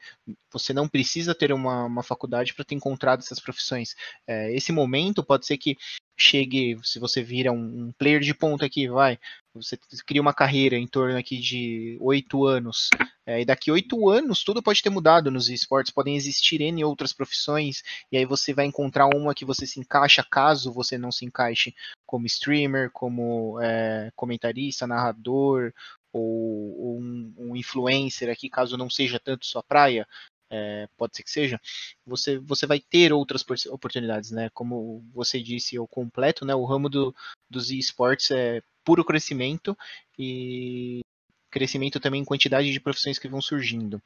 [0.51, 3.95] você não precisa ter uma, uma faculdade para ter encontrado essas profissões.
[4.27, 5.77] É, esse momento pode ser que
[6.17, 9.19] chegue, se você vira um, um player de ponta aqui, vai,
[9.53, 12.89] você cria uma carreira em torno aqui de oito anos,
[13.25, 17.13] é, e daqui oito anos tudo pode ter mudado nos esportes, podem existir N outras
[17.13, 21.25] profissões, e aí você vai encontrar uma que você se encaixa caso você não se
[21.25, 21.73] encaixe
[22.05, 25.73] como streamer, como é, comentarista, narrador,
[26.17, 30.07] ou, um, um, influencer aqui, caso não seja tanto sua praia,
[30.49, 31.59] é, pode ser que seja,
[32.05, 34.49] você, você vai ter outras oportunidades, né?
[34.53, 36.53] Como você disse, o completo, né?
[36.55, 37.15] O ramo do,
[37.49, 39.77] dos esportes é puro crescimento
[40.17, 41.01] e
[41.49, 44.01] crescimento também em quantidade de profissões que vão surgindo.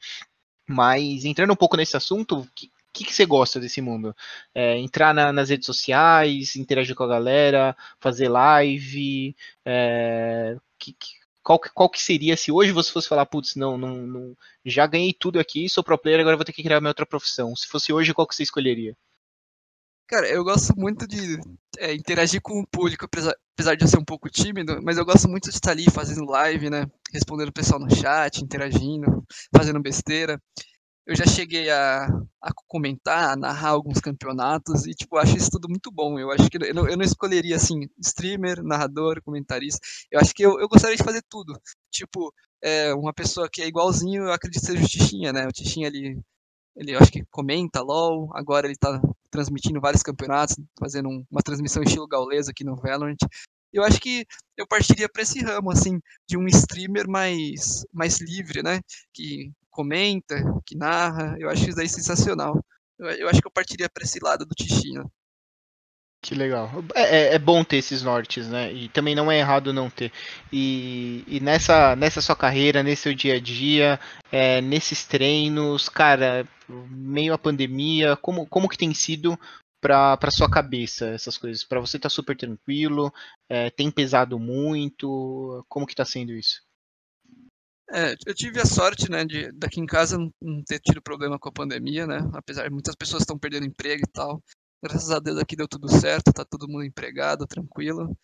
[0.68, 4.14] Mas entrando um pouco nesse assunto, o que, que, que, você gosta desse mundo?
[4.54, 10.96] É, entrar na, nas redes sociais, interagir com a galera, fazer live, é, que,
[11.42, 15.12] qual, qual que seria se hoje você fosse falar, putz, não, não, não, já ganhei
[15.12, 17.54] tudo aqui, sou pro player, agora vou ter que criar minha outra profissão.
[17.56, 18.96] Se fosse hoje, qual que você escolheria?
[20.06, 21.38] Cara, eu gosto muito de
[21.78, 25.04] é, interagir com o público, apesar, apesar de eu ser um pouco tímido, mas eu
[25.04, 26.84] gosto muito de estar ali fazendo live, né?
[27.12, 29.24] Respondendo o pessoal no chat, interagindo,
[29.54, 30.40] fazendo besteira
[31.10, 32.06] eu já cheguei a,
[32.40, 36.16] a comentar, a narrar alguns campeonatos e, tipo, acho isso tudo muito bom.
[36.20, 39.80] Eu acho que eu não, eu não escolheria, assim, streamer, narrador, comentarista.
[40.08, 41.60] Eu acho que eu, eu gostaria de fazer tudo.
[41.90, 45.48] Tipo, é, uma pessoa que é igualzinho, eu acredito seja o Tichinha, né?
[45.48, 46.20] O Tichinha, ele,
[46.76, 51.42] ele eu acho que comenta LOL, agora ele tá transmitindo vários campeonatos, fazendo um, uma
[51.42, 53.18] transmissão estilo gaulês aqui no Valorant.
[53.72, 54.24] Eu acho que
[54.56, 58.80] eu partiria para esse ramo, assim, de um streamer mais, mais livre, né?
[59.12, 61.36] Que comenta, que narra.
[61.38, 62.62] Eu acho isso daí sensacional.
[62.98, 65.10] Eu, eu acho que eu partiria para esse lado do Tichinho.
[66.22, 66.70] Que legal.
[66.94, 68.70] É, é, é, bom ter esses nortes, né?
[68.70, 70.12] E também não é errado não ter.
[70.52, 73.98] E, e nessa, nessa sua carreira, nesse seu dia a dia,
[74.30, 79.38] é, nesses treinos, cara, meio a pandemia, como, como que tem sido
[79.80, 81.64] para sua cabeça essas coisas?
[81.64, 83.10] Para você tá super tranquilo?
[83.48, 85.64] É, tem pesado muito?
[85.70, 86.60] Como que tá sendo isso?
[87.92, 91.48] É, eu tive a sorte, né, de daqui em casa não ter tido problema com
[91.48, 92.18] a pandemia, né?
[92.34, 94.40] Apesar de muitas pessoas estão perdendo emprego e tal.
[94.82, 98.16] Graças a Deus aqui deu tudo certo, tá todo mundo empregado, tranquilo.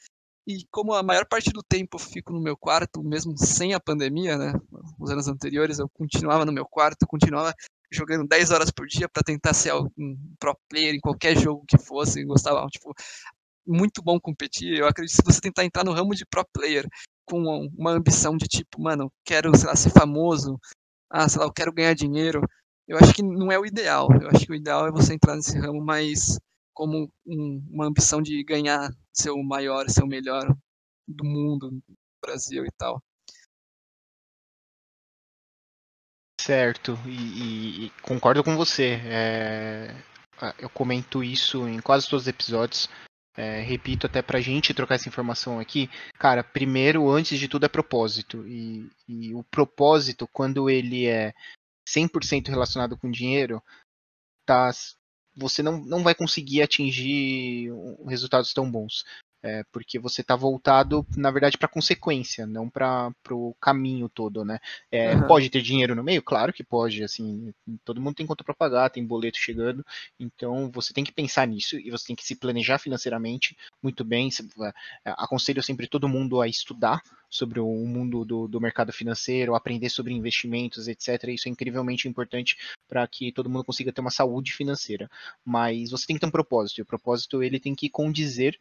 [0.46, 3.80] E como a maior parte do tempo eu fico no meu quarto, mesmo sem a
[3.80, 4.52] pandemia, né?
[5.00, 7.52] Os anos anteriores eu continuava no meu quarto, continuava
[7.90, 11.76] jogando 10 horas por dia para tentar ser um pro player em qualquer jogo que
[11.76, 12.94] fosse, gostava, tipo,
[13.66, 14.78] muito bom competir.
[14.78, 16.86] Eu acredito que se você tentar entrar no ramo de pro player
[17.26, 20.58] com uma ambição de tipo, mano, quero, sei lá, ser famoso,
[21.10, 22.40] ah, sei lá, eu quero ganhar dinheiro,
[22.88, 24.08] eu acho que não é o ideal.
[24.20, 26.38] Eu acho que o ideal é você entrar nesse ramo mais
[26.72, 30.46] como um, uma ambição de ganhar, ser o maior, ser o melhor
[31.08, 33.02] do mundo, do Brasil e tal.
[36.40, 39.00] Certo, e, e, e concordo com você.
[39.04, 39.96] É,
[40.58, 42.88] eu comento isso em quase todos os episódios.
[43.36, 47.68] É, repito até pra gente trocar essa informação aqui, cara, primeiro, antes de tudo, é
[47.68, 48.46] propósito.
[48.46, 51.34] E, e o propósito, quando ele é
[51.86, 53.62] 100% relacionado com dinheiro,
[54.46, 54.70] tá,
[55.36, 57.70] você não, não vai conseguir atingir
[58.06, 59.04] resultados tão bons.
[59.42, 64.44] É, porque você está voltado, na verdade, para a consequência, não para o caminho todo,
[64.44, 64.58] né?
[64.90, 65.26] É, uhum.
[65.26, 66.22] Pode ter dinheiro no meio?
[66.22, 67.52] Claro que pode, assim,
[67.84, 69.84] todo mundo tem conta para pagar, tem boleto chegando,
[70.18, 74.28] então você tem que pensar nisso e você tem que se planejar financeiramente muito bem.
[75.04, 79.90] É, aconselho sempre todo mundo a estudar sobre o mundo do, do mercado financeiro, aprender
[79.90, 81.24] sobre investimentos, etc.
[81.28, 82.56] Isso é incrivelmente importante
[82.88, 85.10] para que todo mundo consiga ter uma saúde financeira.
[85.44, 88.58] Mas você tem que ter um propósito, e o propósito ele tem que condizer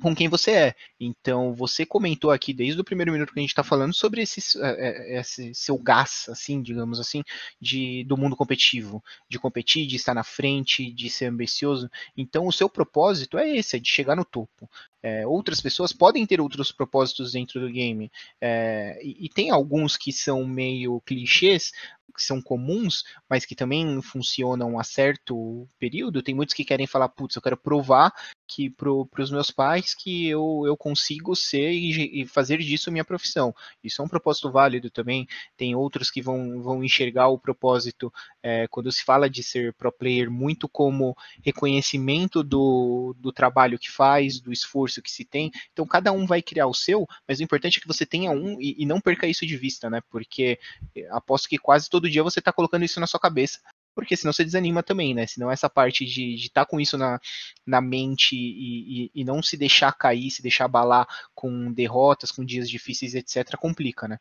[0.00, 0.74] com quem você é.
[0.98, 4.40] Então, você comentou aqui desde o primeiro minuto que a gente está falando sobre esse,
[4.60, 7.22] é, é, esse, seu gás, assim, digamos assim,
[7.60, 11.90] de, do mundo competitivo, de competir, de estar na frente, de ser ambicioso.
[12.16, 14.68] Então, o seu propósito é esse, é de chegar no topo.
[15.06, 18.10] É, outras pessoas podem ter outros propósitos dentro do game.
[18.40, 21.72] É, e, e, tem alguns que são meio clichês,
[22.16, 26.22] que são comuns, mas que também funcionam a certo período.
[26.22, 28.14] Tem muitos que querem falar, putz, eu quero provar
[28.46, 33.04] que para os meus pais que eu, eu consigo ser e, e, fazer disso minha
[33.04, 33.54] profissão.
[33.82, 35.26] Isso é um propósito válido também.
[35.54, 38.10] Tem outros que vão, vão enxergar o propósito
[38.44, 43.90] é, quando se fala de ser pro player muito como reconhecimento do, do trabalho que
[43.90, 45.50] faz, do esforço que se tem.
[45.72, 48.60] Então cada um vai criar o seu, mas o importante é que você tenha um
[48.60, 50.02] e, e não perca isso de vista, né?
[50.10, 50.58] Porque
[50.94, 53.60] é, aposto que quase todo dia você está colocando isso na sua cabeça
[53.94, 55.24] porque senão você desanima também, né?
[55.24, 57.20] Senão essa parte de estar tá com isso na,
[57.64, 62.44] na mente e, e, e, não se deixar cair, se deixar abalar com derrotas, com
[62.44, 64.18] dias difíceis, etc., complica, né?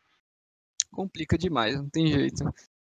[0.92, 2.44] Complica demais, não tem jeito.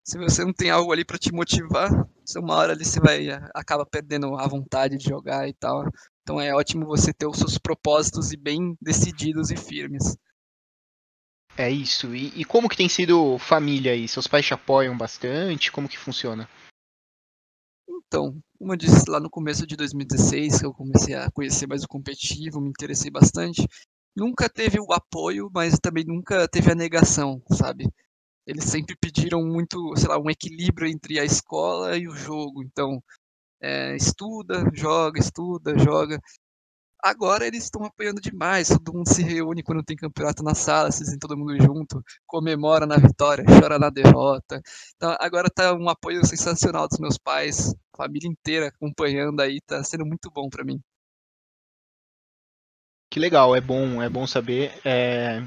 [0.10, 1.92] Se você não tem algo ali para te motivar,
[2.38, 5.84] uma hora ali você vai acaba perdendo a vontade de jogar e tal.
[6.24, 10.18] Então é ótimo você ter os seus propósitos e bem decididos e firmes.
[11.56, 12.16] É isso.
[12.16, 14.08] E, e como que tem sido família aí?
[14.08, 15.72] Seus pais te apoiam bastante?
[15.72, 16.50] Como que funciona?
[17.88, 21.84] Então, como eu disse lá no começo de 2016, que eu comecei a conhecer mais
[21.84, 23.64] o competitivo, me interessei bastante,
[24.16, 27.88] nunca teve o apoio, mas também nunca teve a negação, sabe?
[28.50, 32.64] Eles sempre pediram muito, sei lá, um equilíbrio entre a escola e o jogo.
[32.64, 33.00] Então,
[33.62, 36.20] é, estuda, joga, estuda, joga.
[37.04, 41.18] Agora eles estão apoiando demais, todo mundo se reúne quando tem campeonato na sala, se
[41.20, 44.60] todo mundo junto, comemora na vitória, chora na derrota.
[44.96, 50.06] Então agora tá um apoio sensacional dos meus pais, família inteira acompanhando aí, tá sendo
[50.08, 50.82] muito bom para mim.
[53.12, 54.74] Que legal, é bom, é bom saber.
[54.84, 55.42] É...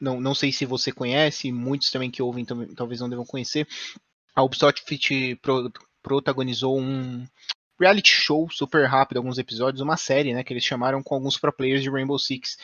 [0.00, 3.66] Não, não sei se você conhece, muitos também que ouvem também, talvez não devam conhecer.
[4.34, 4.84] A Ubisoft
[5.40, 7.26] pro, protagonizou um,
[7.78, 11.52] reality show super rápido, alguns episódios, uma série, né, que eles chamaram com alguns pro
[11.52, 12.56] players de Rainbow Six.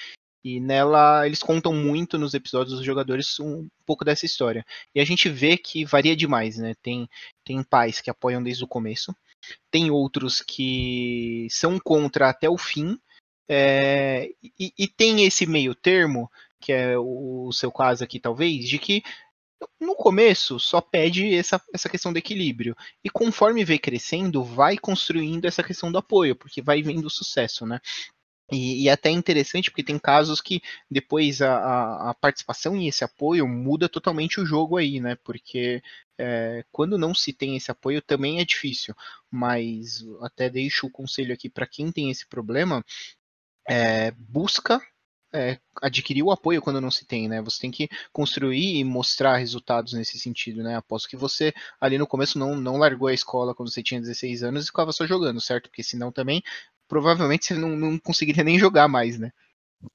[0.44, 4.64] E nela eles contam muito nos episódios dos jogadores um pouco dessa história.
[4.92, 6.74] E a gente vê que varia demais, né?
[6.82, 7.08] Tem,
[7.44, 9.14] tem pais que apoiam desde o começo,
[9.70, 12.98] tem outros que são contra até o fim,
[13.48, 16.30] é, e, e, tem esse meio termo,
[16.62, 19.02] que é o, seu caso aqui talvez, de que
[19.80, 22.76] no começo só pede essa, essa questão do equilíbrio.
[23.04, 27.66] E conforme vem crescendo, vai construindo essa questão do apoio, porque vai vendo o sucesso,
[27.66, 27.80] né?
[28.50, 32.86] E, e até é interessante porque tem casos que depois a, a, a, participação e
[32.86, 35.16] esse apoio muda totalmente o jogo aí, né?
[35.24, 35.82] Porque
[36.18, 38.94] é, quando não se tem esse apoio também é difícil.
[39.30, 42.84] Mas até deixo o conselho aqui para quem tem esse problema,
[43.66, 44.80] é, busca
[45.32, 47.40] é, adquirir o apoio quando não se tem, né?
[47.42, 50.76] Você tem que construir e mostrar resultados nesse sentido, né?
[50.76, 54.42] Aposto que você ali no começo não, não largou a escola quando você tinha 16
[54.42, 55.68] anos e ficava só jogando, certo?
[55.68, 56.42] Porque senão também
[56.86, 59.32] provavelmente você não, não conseguiria nem jogar mais, né?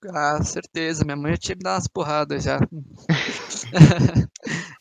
[0.10, 1.06] Ah, certeza.
[1.06, 2.60] Minha mãe já tinha me dado umas porradas já.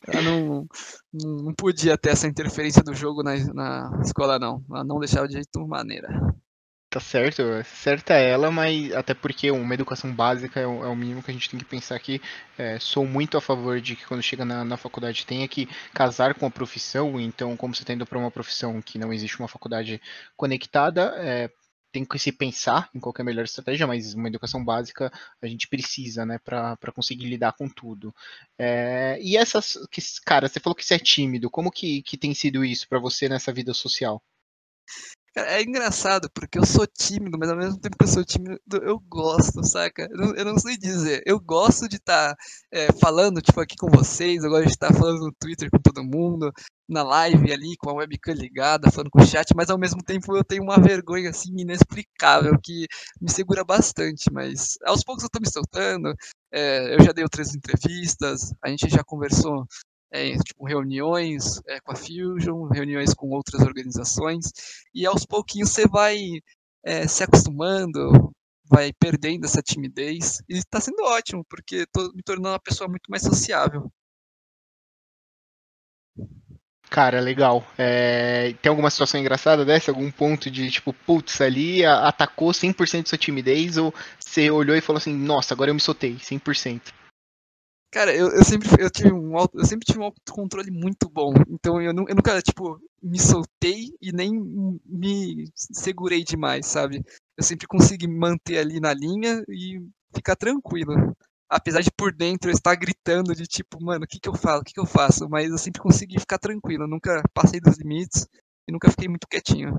[0.07, 0.67] Ela não,
[1.13, 4.63] não podia ter essa interferência do jogo na, na escola, não.
[4.69, 6.09] Ela não deixava de jeito maneira.
[6.89, 10.95] Tá certo, certa é ela, mas até porque uma educação básica é o, é o
[10.95, 12.21] mínimo que a gente tem que pensar que
[12.57, 16.33] é, sou muito a favor de que quando chega na, na faculdade tenha que casar
[16.35, 19.49] com a profissão, então como você está indo para uma profissão que não existe uma
[19.49, 20.01] faculdade
[20.37, 21.51] conectada, é,
[21.91, 26.25] tem que se pensar em qualquer melhor estratégia, mas uma educação básica a gente precisa,
[26.25, 28.15] né, para conseguir lidar com tudo.
[28.57, 32.33] É, e essas, que, cara, você falou que você é tímido, como que, que tem
[32.33, 34.23] sido isso para você nessa vida social?
[35.37, 38.99] É engraçado, porque eu sou tímido, mas ao mesmo tempo que eu sou tímido, eu
[38.99, 40.07] gosto, saca?
[40.11, 41.21] Eu não, eu não sei dizer.
[41.25, 42.37] Eu gosto de estar tá,
[42.71, 45.79] é, falando, tipo, aqui com vocês, eu gosto de estar tá falando no Twitter com
[45.79, 46.51] todo mundo,
[46.89, 50.35] na live ali, com a webcam ligada, falando com o chat, mas ao mesmo tempo
[50.35, 52.87] eu tenho uma vergonha, assim, inexplicável, que
[53.21, 56.15] me segura bastante, mas aos poucos eu tô me soltando,
[56.51, 59.67] é, eu já dei outras entrevistas, a gente já conversou
[60.11, 64.51] é, tipo, reuniões é, com a Fusion, reuniões com outras organizações,
[64.93, 66.17] e aos pouquinhos você vai
[66.83, 68.31] é, se acostumando,
[68.69, 73.09] vai perdendo essa timidez, e está sendo ótimo, porque estou me tornando uma pessoa muito
[73.09, 73.91] mais sociável.
[76.89, 77.65] Cara, legal.
[77.77, 79.91] É, tem alguma situação engraçada dessa?
[79.91, 83.77] Algum ponto de tipo, putz, ali atacou 100% de sua timidez?
[83.77, 86.93] Ou você olhou e falou assim, nossa, agora eu me soltei, 100%?
[87.91, 91.33] Cara, eu, eu sempre eu tive um auto, eu sempre tive um autocontrole muito bom.
[91.49, 94.31] Então eu, eu nunca, tipo, me soltei e nem
[94.85, 97.03] me segurei demais, sabe?
[97.37, 99.81] Eu sempre consegui manter ali na linha e
[100.13, 101.15] ficar tranquilo.
[101.49, 104.61] Apesar de por dentro eu estar gritando de tipo, mano, o que que eu falo,
[104.61, 105.29] o que que eu faço?
[105.29, 108.27] Mas eu sempre consegui ficar tranquilo, eu nunca passei dos limites
[108.67, 109.77] e nunca fiquei muito quietinho.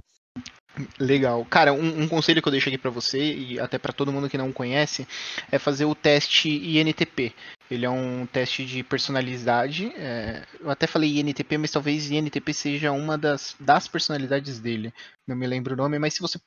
[0.98, 1.44] Legal.
[1.44, 4.29] Cara, um, um, conselho que eu deixo aqui para você e até para todo mundo
[4.29, 5.07] que não conhece
[5.51, 7.35] é fazer o teste INTP.
[7.70, 9.92] Ele é um teste de personalidade.
[9.96, 14.92] É, eu até falei INTP, mas talvez INTP seja uma das, das personalidades dele.
[15.27, 16.38] Não me lembro o nome, mas se você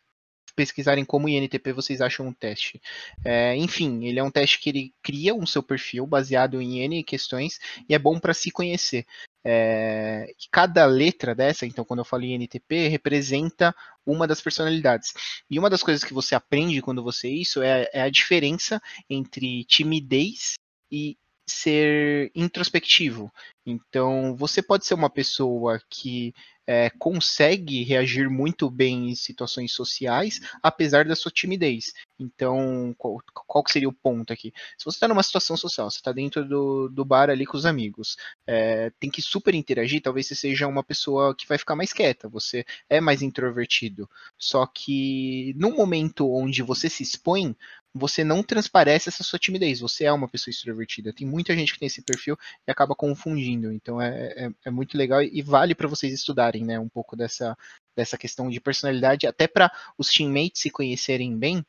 [0.56, 2.82] pesquisarem como INTP, vocês acham um teste.
[3.24, 7.04] É, enfim, ele é um teste que ele cria um seu perfil baseado em N
[7.04, 9.06] questões e é bom para se conhecer.
[9.44, 15.14] é, cada letra dessa, então quando eu falei NTP, representa uma das personalidades.
[15.50, 18.82] E uma das coisas que você aprende quando você é isso é, é a diferença
[19.10, 20.54] entre timidez
[20.92, 23.32] e ser introspectivo.
[23.66, 26.34] Então, você pode ser uma pessoa que
[26.72, 31.92] é, consegue reagir muito bem em situações sociais, apesar da sua timidez.
[32.18, 34.54] Então, qual, qual seria o ponto aqui?
[34.78, 37.66] Se você está numa situação social, você está dentro do, do bar ali com os
[37.66, 38.16] amigos,
[38.48, 42.30] é, tem que super interagir, talvez você seja uma pessoa que vai ficar mais quieta,
[42.30, 44.10] você é mais introvertido.
[44.38, 47.54] Só que no momento onde você se expõe,
[47.94, 51.14] você não transparece essa sua timidez, você é uma pessoa extrovertida.
[51.14, 53.72] Tem muita gente que tem esse perfil e acaba confundindo.
[53.72, 57.58] Então é, é, é muito legal e vale para vocês estudarem né, um pouco dessa,
[57.96, 61.66] dessa questão de personalidade, até para os teammates se conhecerem bem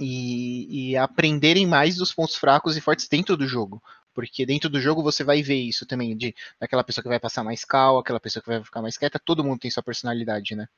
[0.00, 3.82] e, e aprenderem mais dos pontos fracos e fortes dentro do jogo.
[4.14, 7.42] Porque dentro do jogo você vai ver isso também, de aquela pessoa que vai passar
[7.42, 10.68] mais cal, aquela pessoa que vai ficar mais quieta, todo mundo tem sua personalidade, né?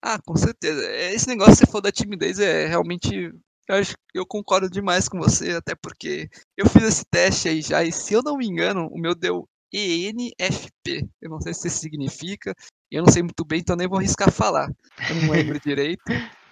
[0.00, 0.88] Ah, com certeza.
[1.12, 3.32] Esse negócio você falou da timidez é realmente
[3.68, 7.84] eu acho eu concordo demais com você, até porque eu fiz esse teste aí já,
[7.84, 11.06] e se eu não me engano, o meu deu ENFP.
[11.20, 12.54] Eu não sei se isso significa,
[12.90, 14.68] eu não sei muito bem, então nem vou arriscar falar.
[15.08, 16.02] Eu não lembro direito.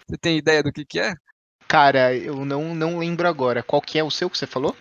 [0.07, 1.14] Você tem ideia do que, que é?
[1.66, 3.62] Cara, eu não, não lembro agora.
[3.62, 4.76] Qual que é o seu que você falou?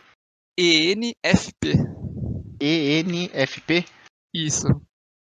[0.57, 1.73] ENFP.
[2.61, 3.85] ENFP?
[4.33, 4.67] Isso.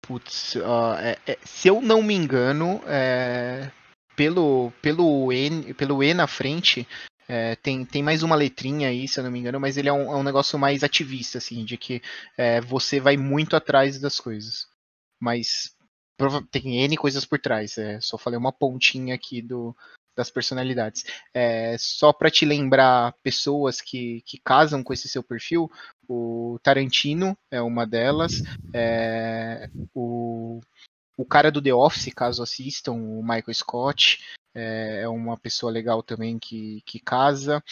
[0.02, 3.72] Putz, uh, é, é, se eu não me engano, é,
[4.16, 6.88] pelo, pelo, N, pelo E na frente,
[7.28, 9.94] é, tem, tem mais uma letrinha aí, se eu não me engano, mas ele é
[9.94, 12.02] um, é um negócio mais ativista, assim, de que
[12.38, 14.68] é, você vai muito atrás das coisas.
[15.20, 15.74] Mas
[16.52, 19.76] tem N coisas por trás, é, só falei uma pontinha aqui do,
[20.16, 21.04] das personalidades.
[21.34, 25.72] É, só para te lembrar pessoas que, que casam com esse seu perfil,
[26.08, 28.42] o Tarantino é uma delas,
[28.74, 30.60] é, o
[31.18, 34.20] o cara do The Office, caso assistam, o Michael Scott,
[34.54, 37.64] é, é uma pessoa legal também que, que casa.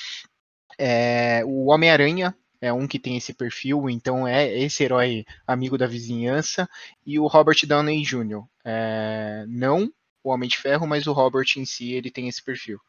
[0.78, 5.88] É, o Homem-Aranha é um que tem esse perfil, então é esse herói amigo da
[5.88, 6.70] vizinhança.
[7.06, 8.44] E o Robert Downey Jr.
[8.64, 9.92] É, não
[10.24, 12.80] o Homem de Ferro, mas o Robert em si ele tem esse perfil.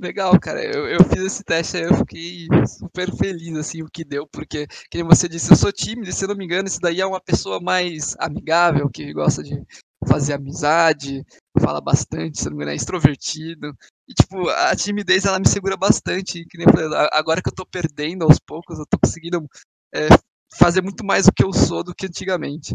[0.00, 0.64] Legal, cara.
[0.64, 4.66] Eu, eu fiz esse teste aí, eu fiquei super feliz, assim, o que deu, porque,
[4.90, 7.06] como você disse, eu sou tímido, e se eu não me engano, esse daí é
[7.06, 9.62] uma pessoa mais amigável, que gosta de
[10.08, 11.22] fazer amizade,
[11.60, 13.76] fala bastante, se não me engano, é extrovertido.
[14.08, 17.54] E, tipo, a timidez, ela me segura bastante, que nem eu falei, agora que eu
[17.54, 19.46] tô perdendo aos poucos, eu tô conseguindo
[19.94, 20.08] é,
[20.56, 22.74] fazer muito mais o que eu sou do que antigamente.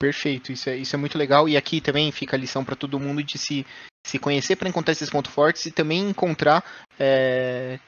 [0.00, 1.48] Perfeito, isso é, isso é muito legal.
[1.48, 3.66] E aqui também fica a lição para todo mundo de se,
[4.06, 6.64] se conhecer para encontrar esses pontos fortes e também encontrar
[6.98, 7.78] é,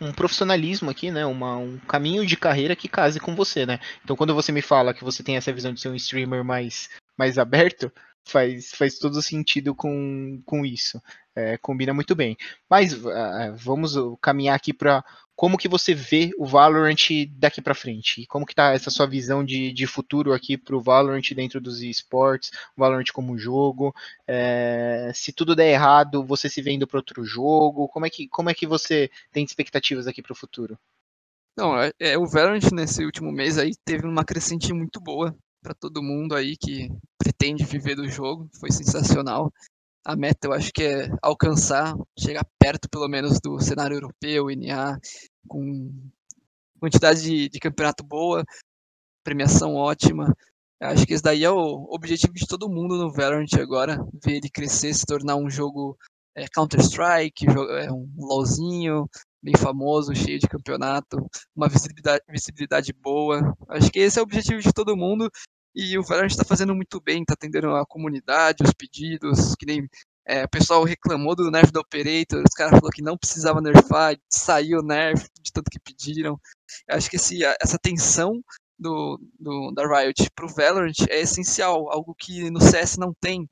[0.00, 1.24] um, profissionalismo aqui, né?
[1.24, 3.80] Uma, um caminho de carreira que case com você, né?
[4.04, 6.90] Então quando você me fala que você tem essa visão de ser um streamer mais,
[7.16, 7.90] mais aberto,
[8.24, 11.00] faz, faz todo sentido com, com isso.
[11.34, 12.36] É, combina muito bem.
[12.68, 15.04] Mas uh, vamos caminhar aqui para
[15.34, 18.26] como que você vê o Valorant daqui para frente?
[18.26, 21.80] Como que tá essa sua visão de, de futuro aqui para o Valorant dentro dos
[21.82, 23.94] esportes, Valorant como jogo?
[24.26, 27.88] É, se tudo der errado, você se vendo para outro jogo?
[27.88, 30.78] Como é que como é que você tem expectativas aqui para o futuro?
[31.56, 35.74] Não, é, é, o Valorant nesse último mês aí teve uma crescente muito boa para
[35.74, 39.52] todo mundo aí que pretende viver do jogo, foi sensacional
[40.04, 44.98] a meta eu acho que é alcançar, chegar perto pelo menos do cenário europeu, NA,
[45.46, 45.92] com
[46.80, 48.44] quantidade de, de campeonato boa,
[49.24, 50.34] premiação ótima.
[50.80, 54.38] Eu acho que esse daí é o objetivo de todo mundo no Valorant agora, ver
[54.38, 55.96] ele crescer, se tornar um jogo
[56.34, 59.08] é, Counter-Strike, é, um LoLzinho,
[59.40, 63.56] bem famoso, cheio de campeonato, uma visibilidade, visibilidade boa.
[63.68, 65.30] Acho que esse é o objetivo de todo mundo
[65.74, 69.88] e o Valorant está fazendo muito bem, está atendendo a comunidade, os pedidos, que nem
[70.26, 74.16] é, o pessoal reclamou do nerf do Operator, os caras falaram que não precisava nerfar,
[74.28, 76.38] saiu o nerf de tanto que pediram.
[76.88, 78.42] Eu acho que esse, essa tensão
[78.78, 83.48] do, do, da Riot para o Valorant é essencial, algo que no CS não tem.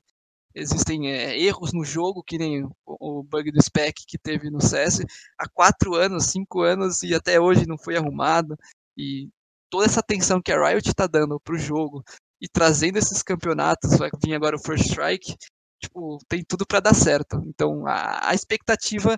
[0.53, 4.61] Existem é, erros no jogo, que nem o, o, bug do spec que teve no
[4.61, 5.01] CS
[5.37, 8.57] há quatro anos, cinco anos e até hoje não foi arrumado.
[8.97, 9.29] E
[9.71, 12.03] toda essa atenção que a Riot está dando pro jogo
[12.39, 15.35] e trazendo esses campeonatos, vai vir agora o First Strike,
[15.81, 17.41] tipo, tem tudo para dar certo.
[17.47, 19.17] Então a, a, expectativa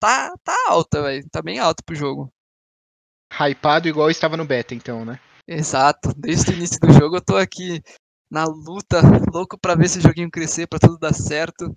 [0.00, 1.28] tá, tá alta, velho.
[1.30, 2.32] Tá bem alta pro jogo.
[3.32, 5.20] Hypado igual estava no beta, então, né?
[5.46, 6.12] Exato.
[6.16, 7.82] Desde o início do jogo eu tô aqui
[8.30, 9.00] na luta,
[9.32, 11.76] louco para ver esse joguinho crescer, para tudo dar certo.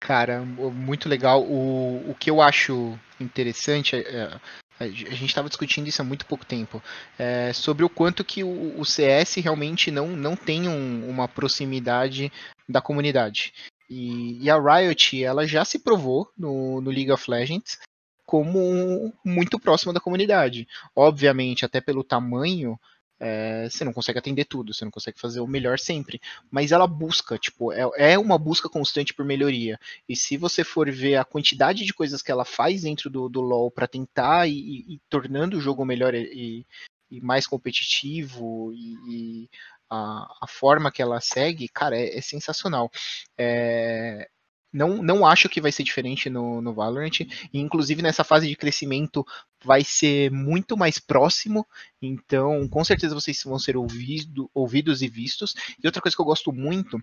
[0.00, 1.42] Cara, muito legal.
[1.42, 4.40] O, o que eu acho interessante é,
[4.80, 6.82] a gente estava discutindo isso há muito pouco tempo,
[7.18, 12.32] é, sobre o quanto que o, o, CS realmente não, não tem um, uma proximidade
[12.66, 13.52] da comunidade.
[13.88, 17.78] E, e, a Riot, ela já se provou no, no League of Legends
[18.24, 20.66] como muito próxima da comunidade.
[20.94, 22.78] Obviamente, até pelo tamanho,
[23.20, 26.20] é, você não consegue atender tudo, você não consegue fazer o melhor sempre.
[26.50, 29.78] Mas ela busca, tipo, é, é uma busca constante por melhoria.
[30.08, 33.42] E se você for ver a quantidade de coisas que ela faz dentro do, do
[33.42, 36.66] LoL para tentar e, e, e, tornando o jogo melhor e,
[37.10, 39.48] e mais competitivo e,
[39.90, 42.90] a, a, forma que ela segue, cara, é, é sensacional.
[43.36, 44.30] É,
[44.72, 47.20] não, não acho que vai ser diferente no, no Valorant.
[47.20, 49.26] E, inclusive, nessa fase de crescimento
[49.64, 51.66] vai ser muito mais próximo.
[52.00, 55.54] Então, com certeza vocês vão ser ouvido, ouvidos e vistos.
[55.82, 57.02] E outra coisa que eu gosto muito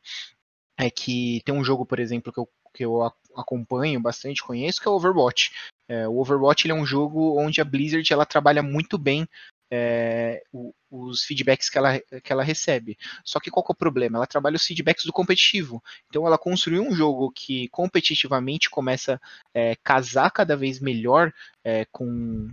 [0.78, 3.04] é que tem um jogo, por exemplo, que eu, que eu
[3.36, 5.52] acompanho bastante, conheço, que é o Overwatch.
[5.90, 9.28] É, o Overwatch é um jogo onde a Blizzard ela trabalha muito bem
[9.72, 12.98] é, o, os feedbacks que ela, que ela recebe.
[13.24, 14.18] Só que qual que é o problema?
[14.18, 15.84] Ela trabalha os feedbacks do competitivo.
[16.08, 19.20] Então ela construiu um jogo que competitivamente começa a
[19.60, 22.50] é, casar cada vez melhor é, com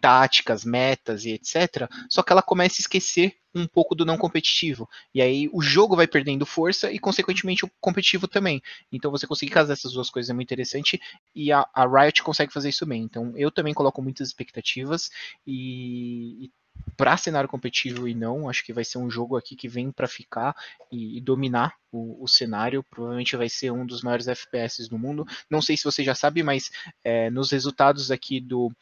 [0.00, 1.88] táticas, metas e etc.
[2.08, 4.88] Só que ela começa a esquecer um pouco do não competitivo.
[5.14, 8.62] E aí o jogo vai perdendo força e, consequentemente, o competitivo também.
[8.92, 11.00] Então você conseguir casar essas duas coisas é muito interessante
[11.34, 13.02] e a, a Riot consegue fazer isso bem.
[13.02, 15.10] Então eu também coloco muitas expectativas
[15.46, 16.50] e, e
[16.96, 20.06] para cenário competitivo e não, acho que vai ser um jogo aqui que vem para
[20.06, 20.54] ficar
[20.90, 22.84] e, e dominar o, o, cenário.
[22.90, 25.26] Provavelmente vai ser um dos maiores FPS do mundo.
[25.50, 26.70] Não sei se você já sabe, mas
[27.04, 28.72] é, nos resultados aqui do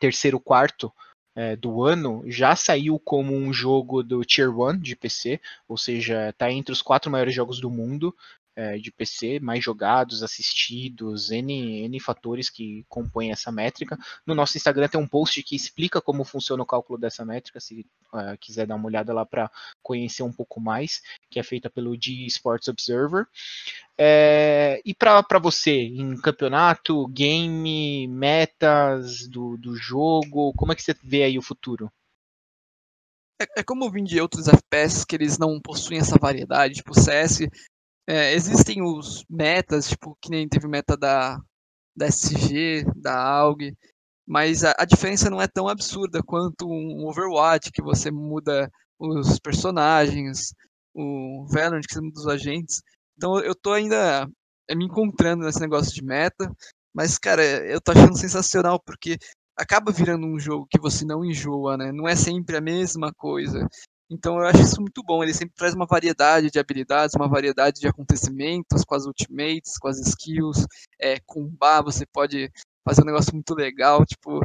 [0.00, 0.92] terceiro quarto
[1.36, 6.30] é, do ano já saiu como um jogo do Tier 1 de PC, ou seja,
[6.30, 8.14] está entre os quatro maiores jogos do mundo
[8.60, 13.98] é, de PC, mais jogados, assistidos, N, N fatores que compõem essa métrica.
[14.26, 17.86] No nosso Instagram tem um post que explica como funciona o cálculo dessa métrica, se
[18.12, 19.50] uh, quiser dar uma olhada lá para
[19.82, 21.00] conhecer um pouco mais,
[21.30, 23.26] que é feita pelo G Sports Observer.
[23.96, 30.94] É, e para você, em campeonato, game, metas do, do jogo, como é que você
[31.02, 31.90] vê aí o futuro?
[33.40, 36.92] É, é como eu vim de outros FPS que eles não possuem essa variedade, tipo
[36.92, 37.48] CS
[38.10, 41.38] é, existem os metas, tipo, que nem teve meta da,
[41.96, 43.72] da SG, da AUG,
[44.26, 49.38] mas a, a, diferença não é tão absurda quanto um Overwatch, que você muda os
[49.38, 50.52] personagens,
[50.92, 52.82] o Valorant, que você muda os agentes.
[53.16, 54.28] Então eu tô ainda
[54.68, 56.52] é, me encontrando nesse negócio de meta,
[56.92, 59.18] mas, cara, eu tô achando sensacional, porque
[59.56, 61.92] acaba virando um jogo que você não enjoa, né?
[61.92, 63.68] Não é sempre a mesma coisa.
[64.10, 65.22] Então eu acho isso muito bom.
[65.22, 69.88] Ele sempre traz uma variedade de habilidades, uma variedade de acontecimentos com as ultimates, com
[69.88, 70.66] as skills.
[71.00, 72.50] É, com bar você pode
[72.84, 74.04] fazer um negócio muito legal.
[74.04, 74.40] Tipo,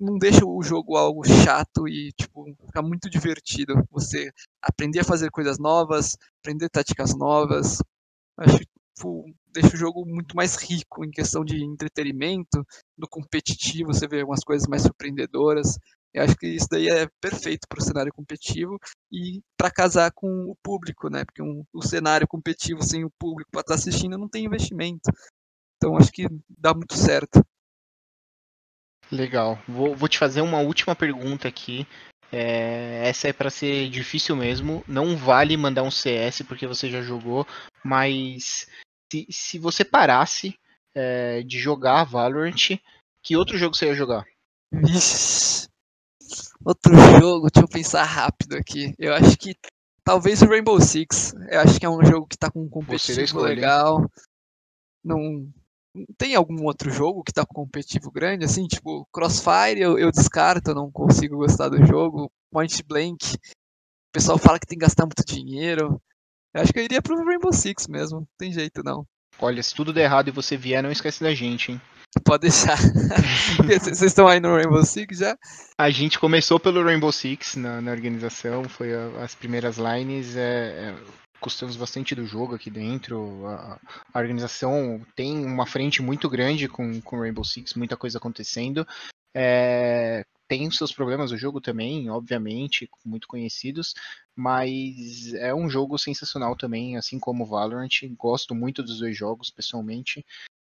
[0.00, 3.74] não deixa o jogo algo chato e tipo ficar muito divertido.
[3.90, 4.30] Você
[4.62, 7.78] aprender a fazer coisas novas, aprender táticas novas.
[8.38, 8.66] Acho que
[8.96, 12.64] tipo, deixa o jogo muito mais rico em questão de entretenimento,
[12.98, 15.78] no competitivo você vê algumas coisas mais surpreendedoras.
[16.14, 18.78] Eu acho que isso daí é perfeito para o cenário competitivo
[19.10, 21.24] e para casar com o público, né?
[21.24, 25.10] Porque um, cenário competitivo sem o público para estar assistindo não tem investimento.
[25.76, 27.44] Então acho que dá muito certo.
[29.10, 29.60] Legal.
[29.66, 31.84] Vou, vou te fazer uma última pergunta aqui.
[32.30, 34.84] É, essa é para ser difícil mesmo.
[34.86, 37.44] Não vale mandar um CS porque você já jogou,
[37.84, 38.68] mas
[39.12, 40.56] se, se você parasse
[40.94, 42.78] é, de jogar Valorant,
[43.20, 44.24] que outro jogo você ia jogar?
[44.72, 45.68] Vixe.
[46.64, 48.94] Outro jogo, deixa eu pensar rápido aqui.
[48.98, 49.54] Eu acho que
[50.04, 51.34] talvez o Rainbow Six.
[51.50, 54.08] Eu acho que é um jogo que tá com um competitivo legal.
[55.02, 55.48] Não.
[56.18, 58.44] Tem algum outro jogo que tá com competitivo grande?
[58.44, 62.30] Assim, tipo, Crossfire eu, eu descarto, eu não consigo gostar do jogo.
[62.50, 66.00] Point Blank, o pessoal fala que tem que gastar muito dinheiro.
[66.52, 69.06] Eu acho que eu iria pro Rainbow Six mesmo, não tem jeito não.
[69.40, 71.80] Olha, se tudo der errado e você vier, não esquece da gente, hein?
[72.22, 72.78] Pode deixar.
[73.66, 75.36] Vocês estão aí no Rainbow Six já?
[75.76, 80.36] A gente começou pelo Rainbow Six na, na organização, foi a, as primeiras lines.
[80.36, 80.96] É, é,
[81.40, 83.46] custamos bastante do jogo aqui dentro.
[83.46, 83.80] A,
[84.12, 88.86] a, organização tem uma frente muito grande com o Rainbow Six, muita coisa acontecendo.
[89.34, 93.94] É, tem seus problemas o jogo também, obviamente, muito conhecidos,
[94.36, 97.90] mas é um jogo sensacional também, assim como o Valorant.
[98.16, 100.24] Gosto muito dos dois jogos, pessoalmente.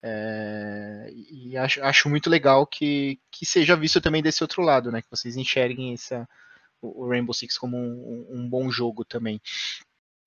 [0.03, 5.03] É, e acho, acho, muito legal que, que seja visto também desse outro lado, né?
[5.03, 6.28] Que vocês enxerguem essa,
[6.80, 9.40] o Rainbow Six como um, um bom jogo também.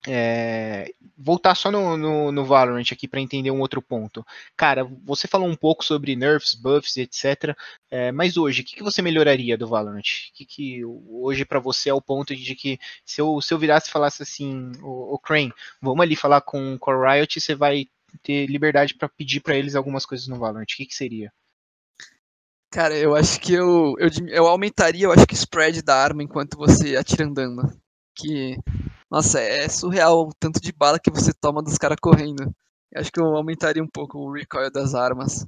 [0.06, 4.24] É, voltar só no, no, no Valorant aqui para entender um outro ponto.
[4.54, 7.56] Cara, você falou um pouco sobre nerfs, buffs, etc.
[7.90, 10.02] É, mas hoje, o que, que você melhoraria do Valorant?
[10.02, 13.58] O que, que hoje para você é o ponto de que se eu, se eu
[13.58, 17.54] virasse e falasse assim, o, o Crane, vamos ali falar com, com a Riot, você
[17.54, 17.86] vai
[18.22, 20.64] ter liberdade para pedir para eles algumas coisas no Valorant.
[20.64, 21.32] O que, que seria?
[22.70, 26.22] Cara, eu acho que eu, eu, eu aumentaria, eu acho que o spread da arma
[26.22, 27.62] enquanto você atira andando.
[28.16, 28.56] Que
[29.10, 32.52] nossa, é surreal o tanto de bala que você toma dos caras correndo.
[32.90, 35.46] Eu acho que eu aumentaria um pouco o recoil das armas.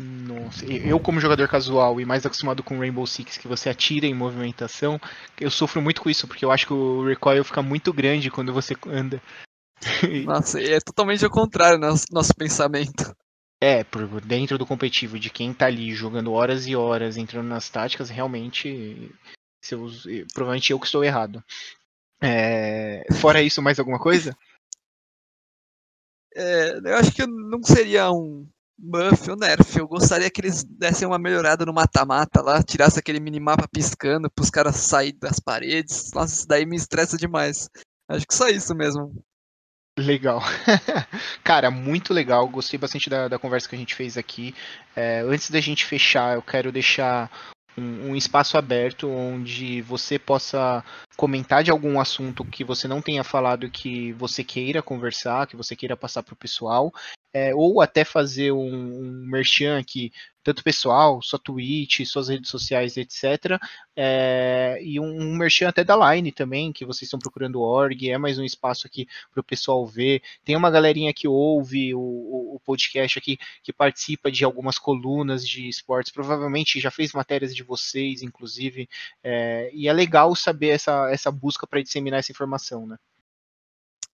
[0.00, 4.14] Nossa, eu como jogador casual e mais acostumado com Rainbow Six, que você atira em
[4.14, 4.98] movimentação,
[5.38, 8.52] eu sofro muito com isso, porque eu acho que o recoil fica muito grande quando
[8.52, 9.20] você anda.
[10.24, 13.14] Nossa, é totalmente ao contrário nosso, nosso pensamento.
[13.62, 17.68] É, por dentro do competitivo, de quem tá ali jogando horas e horas, entrando nas
[17.68, 19.10] táticas, realmente,
[19.70, 19.86] eu,
[20.32, 21.44] provavelmente eu que estou errado.
[22.22, 24.36] É, fora isso, mais alguma coisa?
[26.34, 29.78] É, eu acho que não seria um buff ou nerf.
[29.78, 34.42] Eu gostaria que eles dessem uma melhorada no mata-mata lá, tirasse aquele minimapa piscando para
[34.42, 36.10] os caras saírem das paredes.
[36.12, 37.68] Nossa, isso daí me estressa demais.
[38.08, 39.22] Acho que só isso mesmo.
[40.00, 40.40] Legal.
[41.44, 42.48] Cara, muito legal.
[42.48, 44.54] Gostei bastante da, da conversa que a gente fez aqui.
[44.96, 47.30] É, antes da gente fechar, eu quero deixar
[47.76, 50.82] um, um, espaço aberto onde você possa
[51.16, 55.76] comentar de algum assunto que você não tenha falado que você queira conversar, que você
[55.76, 56.92] queira passar para o pessoal,
[57.32, 60.12] é, ou até fazer um, um merchan aqui,
[60.42, 63.60] tanto pessoal, sua Twitch, suas redes sociais, etc.
[63.94, 68.16] É, e um, um merchan até da Line também, que vocês estão procurando org, é
[68.18, 70.22] mais um espaço aqui para o pessoal ver.
[70.44, 75.46] Tem uma galerinha que ouve o, o, o, podcast aqui, que participa de algumas colunas
[75.46, 78.88] de esportes, provavelmente já fez matérias de vocês, inclusive,
[79.22, 82.96] é, e é legal saber essa, essa busca para disseminar essa informação, né?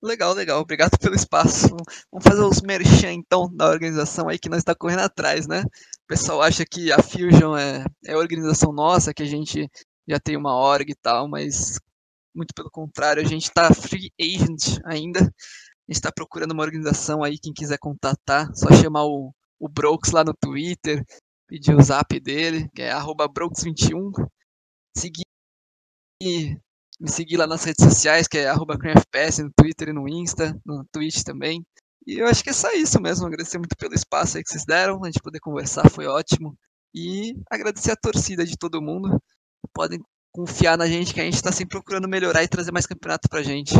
[0.02, 0.60] Legal, legal.
[0.60, 1.68] Obrigado pelo espaço.
[2.10, 5.62] Vamos fazer os merchan, então, da organização aí que nós está correndo atrás, né?
[5.62, 9.68] O pessoal acha que a Fusion é, é organização nossa, que a gente
[10.06, 11.78] já tem uma org e tal, mas
[12.34, 15.20] muito pelo contrário, a gente está free agent ainda.
[15.20, 20.12] A gente está procurando uma organização aí, quem quiser contatar, só chamar o, o Brooks
[20.12, 21.02] lá no Twitter,
[21.46, 24.28] pedir o zap dele, que é Brooks21.
[24.96, 25.24] Seguir
[26.98, 30.84] me seguir lá nas redes sociais, que é CreamFPS, no Twitter e no Insta, no
[30.92, 31.64] Twitch também.
[32.06, 33.26] E eu acho que é só isso mesmo.
[33.26, 36.56] Agradecer muito pelo espaço aí que vocês deram, a gente poder conversar, foi ótimo.
[36.94, 39.20] E agradecer a torcida de todo mundo.
[39.74, 40.00] Podem
[40.32, 43.42] confiar na gente que a gente está sempre procurando melhorar e trazer mais campeonato pra
[43.42, 43.74] gente.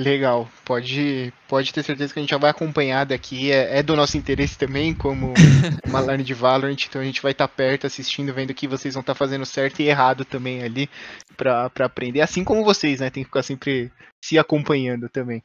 [0.00, 3.52] Legal, pode, pode ter certeza que a gente já vai acompanhar daqui.
[3.52, 5.34] É, é do nosso interesse também, como
[5.86, 9.02] uma de Valorant, então a gente vai estar tá perto assistindo, vendo que vocês vão
[9.02, 10.88] estar tá fazendo certo e errado também ali
[11.36, 12.22] para aprender.
[12.22, 13.10] Assim como vocês, né?
[13.10, 15.42] Tem que ficar sempre se acompanhando também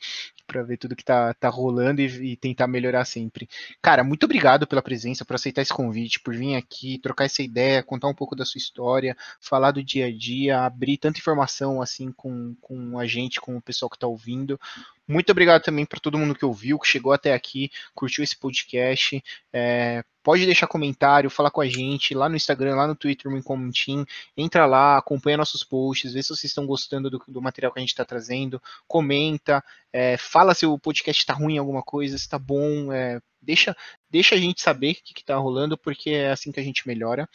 [0.47, 3.47] para ver tudo que tá, tá rolando e, e, tentar melhorar sempre.
[3.81, 7.83] Cara, muito obrigado pela presença, por aceitar esse convite, por vir aqui, trocar essa ideia,
[7.83, 12.11] contar um pouco da sua história, falar do dia a dia, abrir tanta informação assim
[12.11, 14.59] com, com a gente, com o pessoal que está ouvindo.
[15.07, 19.23] Muito obrigado também para todo mundo que ouviu, que chegou até aqui, curtiu esse podcast.
[19.53, 23.41] É, pode deixar comentário, falar com a gente lá no Instagram, lá no Twitter, no
[23.41, 24.05] Comentim.
[24.35, 27.81] Entra lá, acompanha nossos posts, vê se vocês estão gostando do, do material que a
[27.81, 28.61] gente está trazendo.
[28.85, 32.91] Comenta, é, fala se o podcast está ruim em alguma coisa, se está bom.
[32.91, 33.73] É, deixa,
[34.09, 37.29] deixa a gente saber o que está rolando, porque é assim que a gente melhora.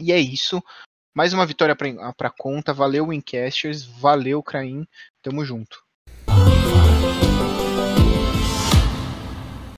[0.00, 0.62] E é isso.
[1.12, 2.72] Mais uma vitória para conta.
[2.72, 3.82] Valeu, Wincasters.
[3.84, 4.86] Valeu, Craim.
[5.20, 5.82] Tamo junto.
[6.44, 7.21] 晚安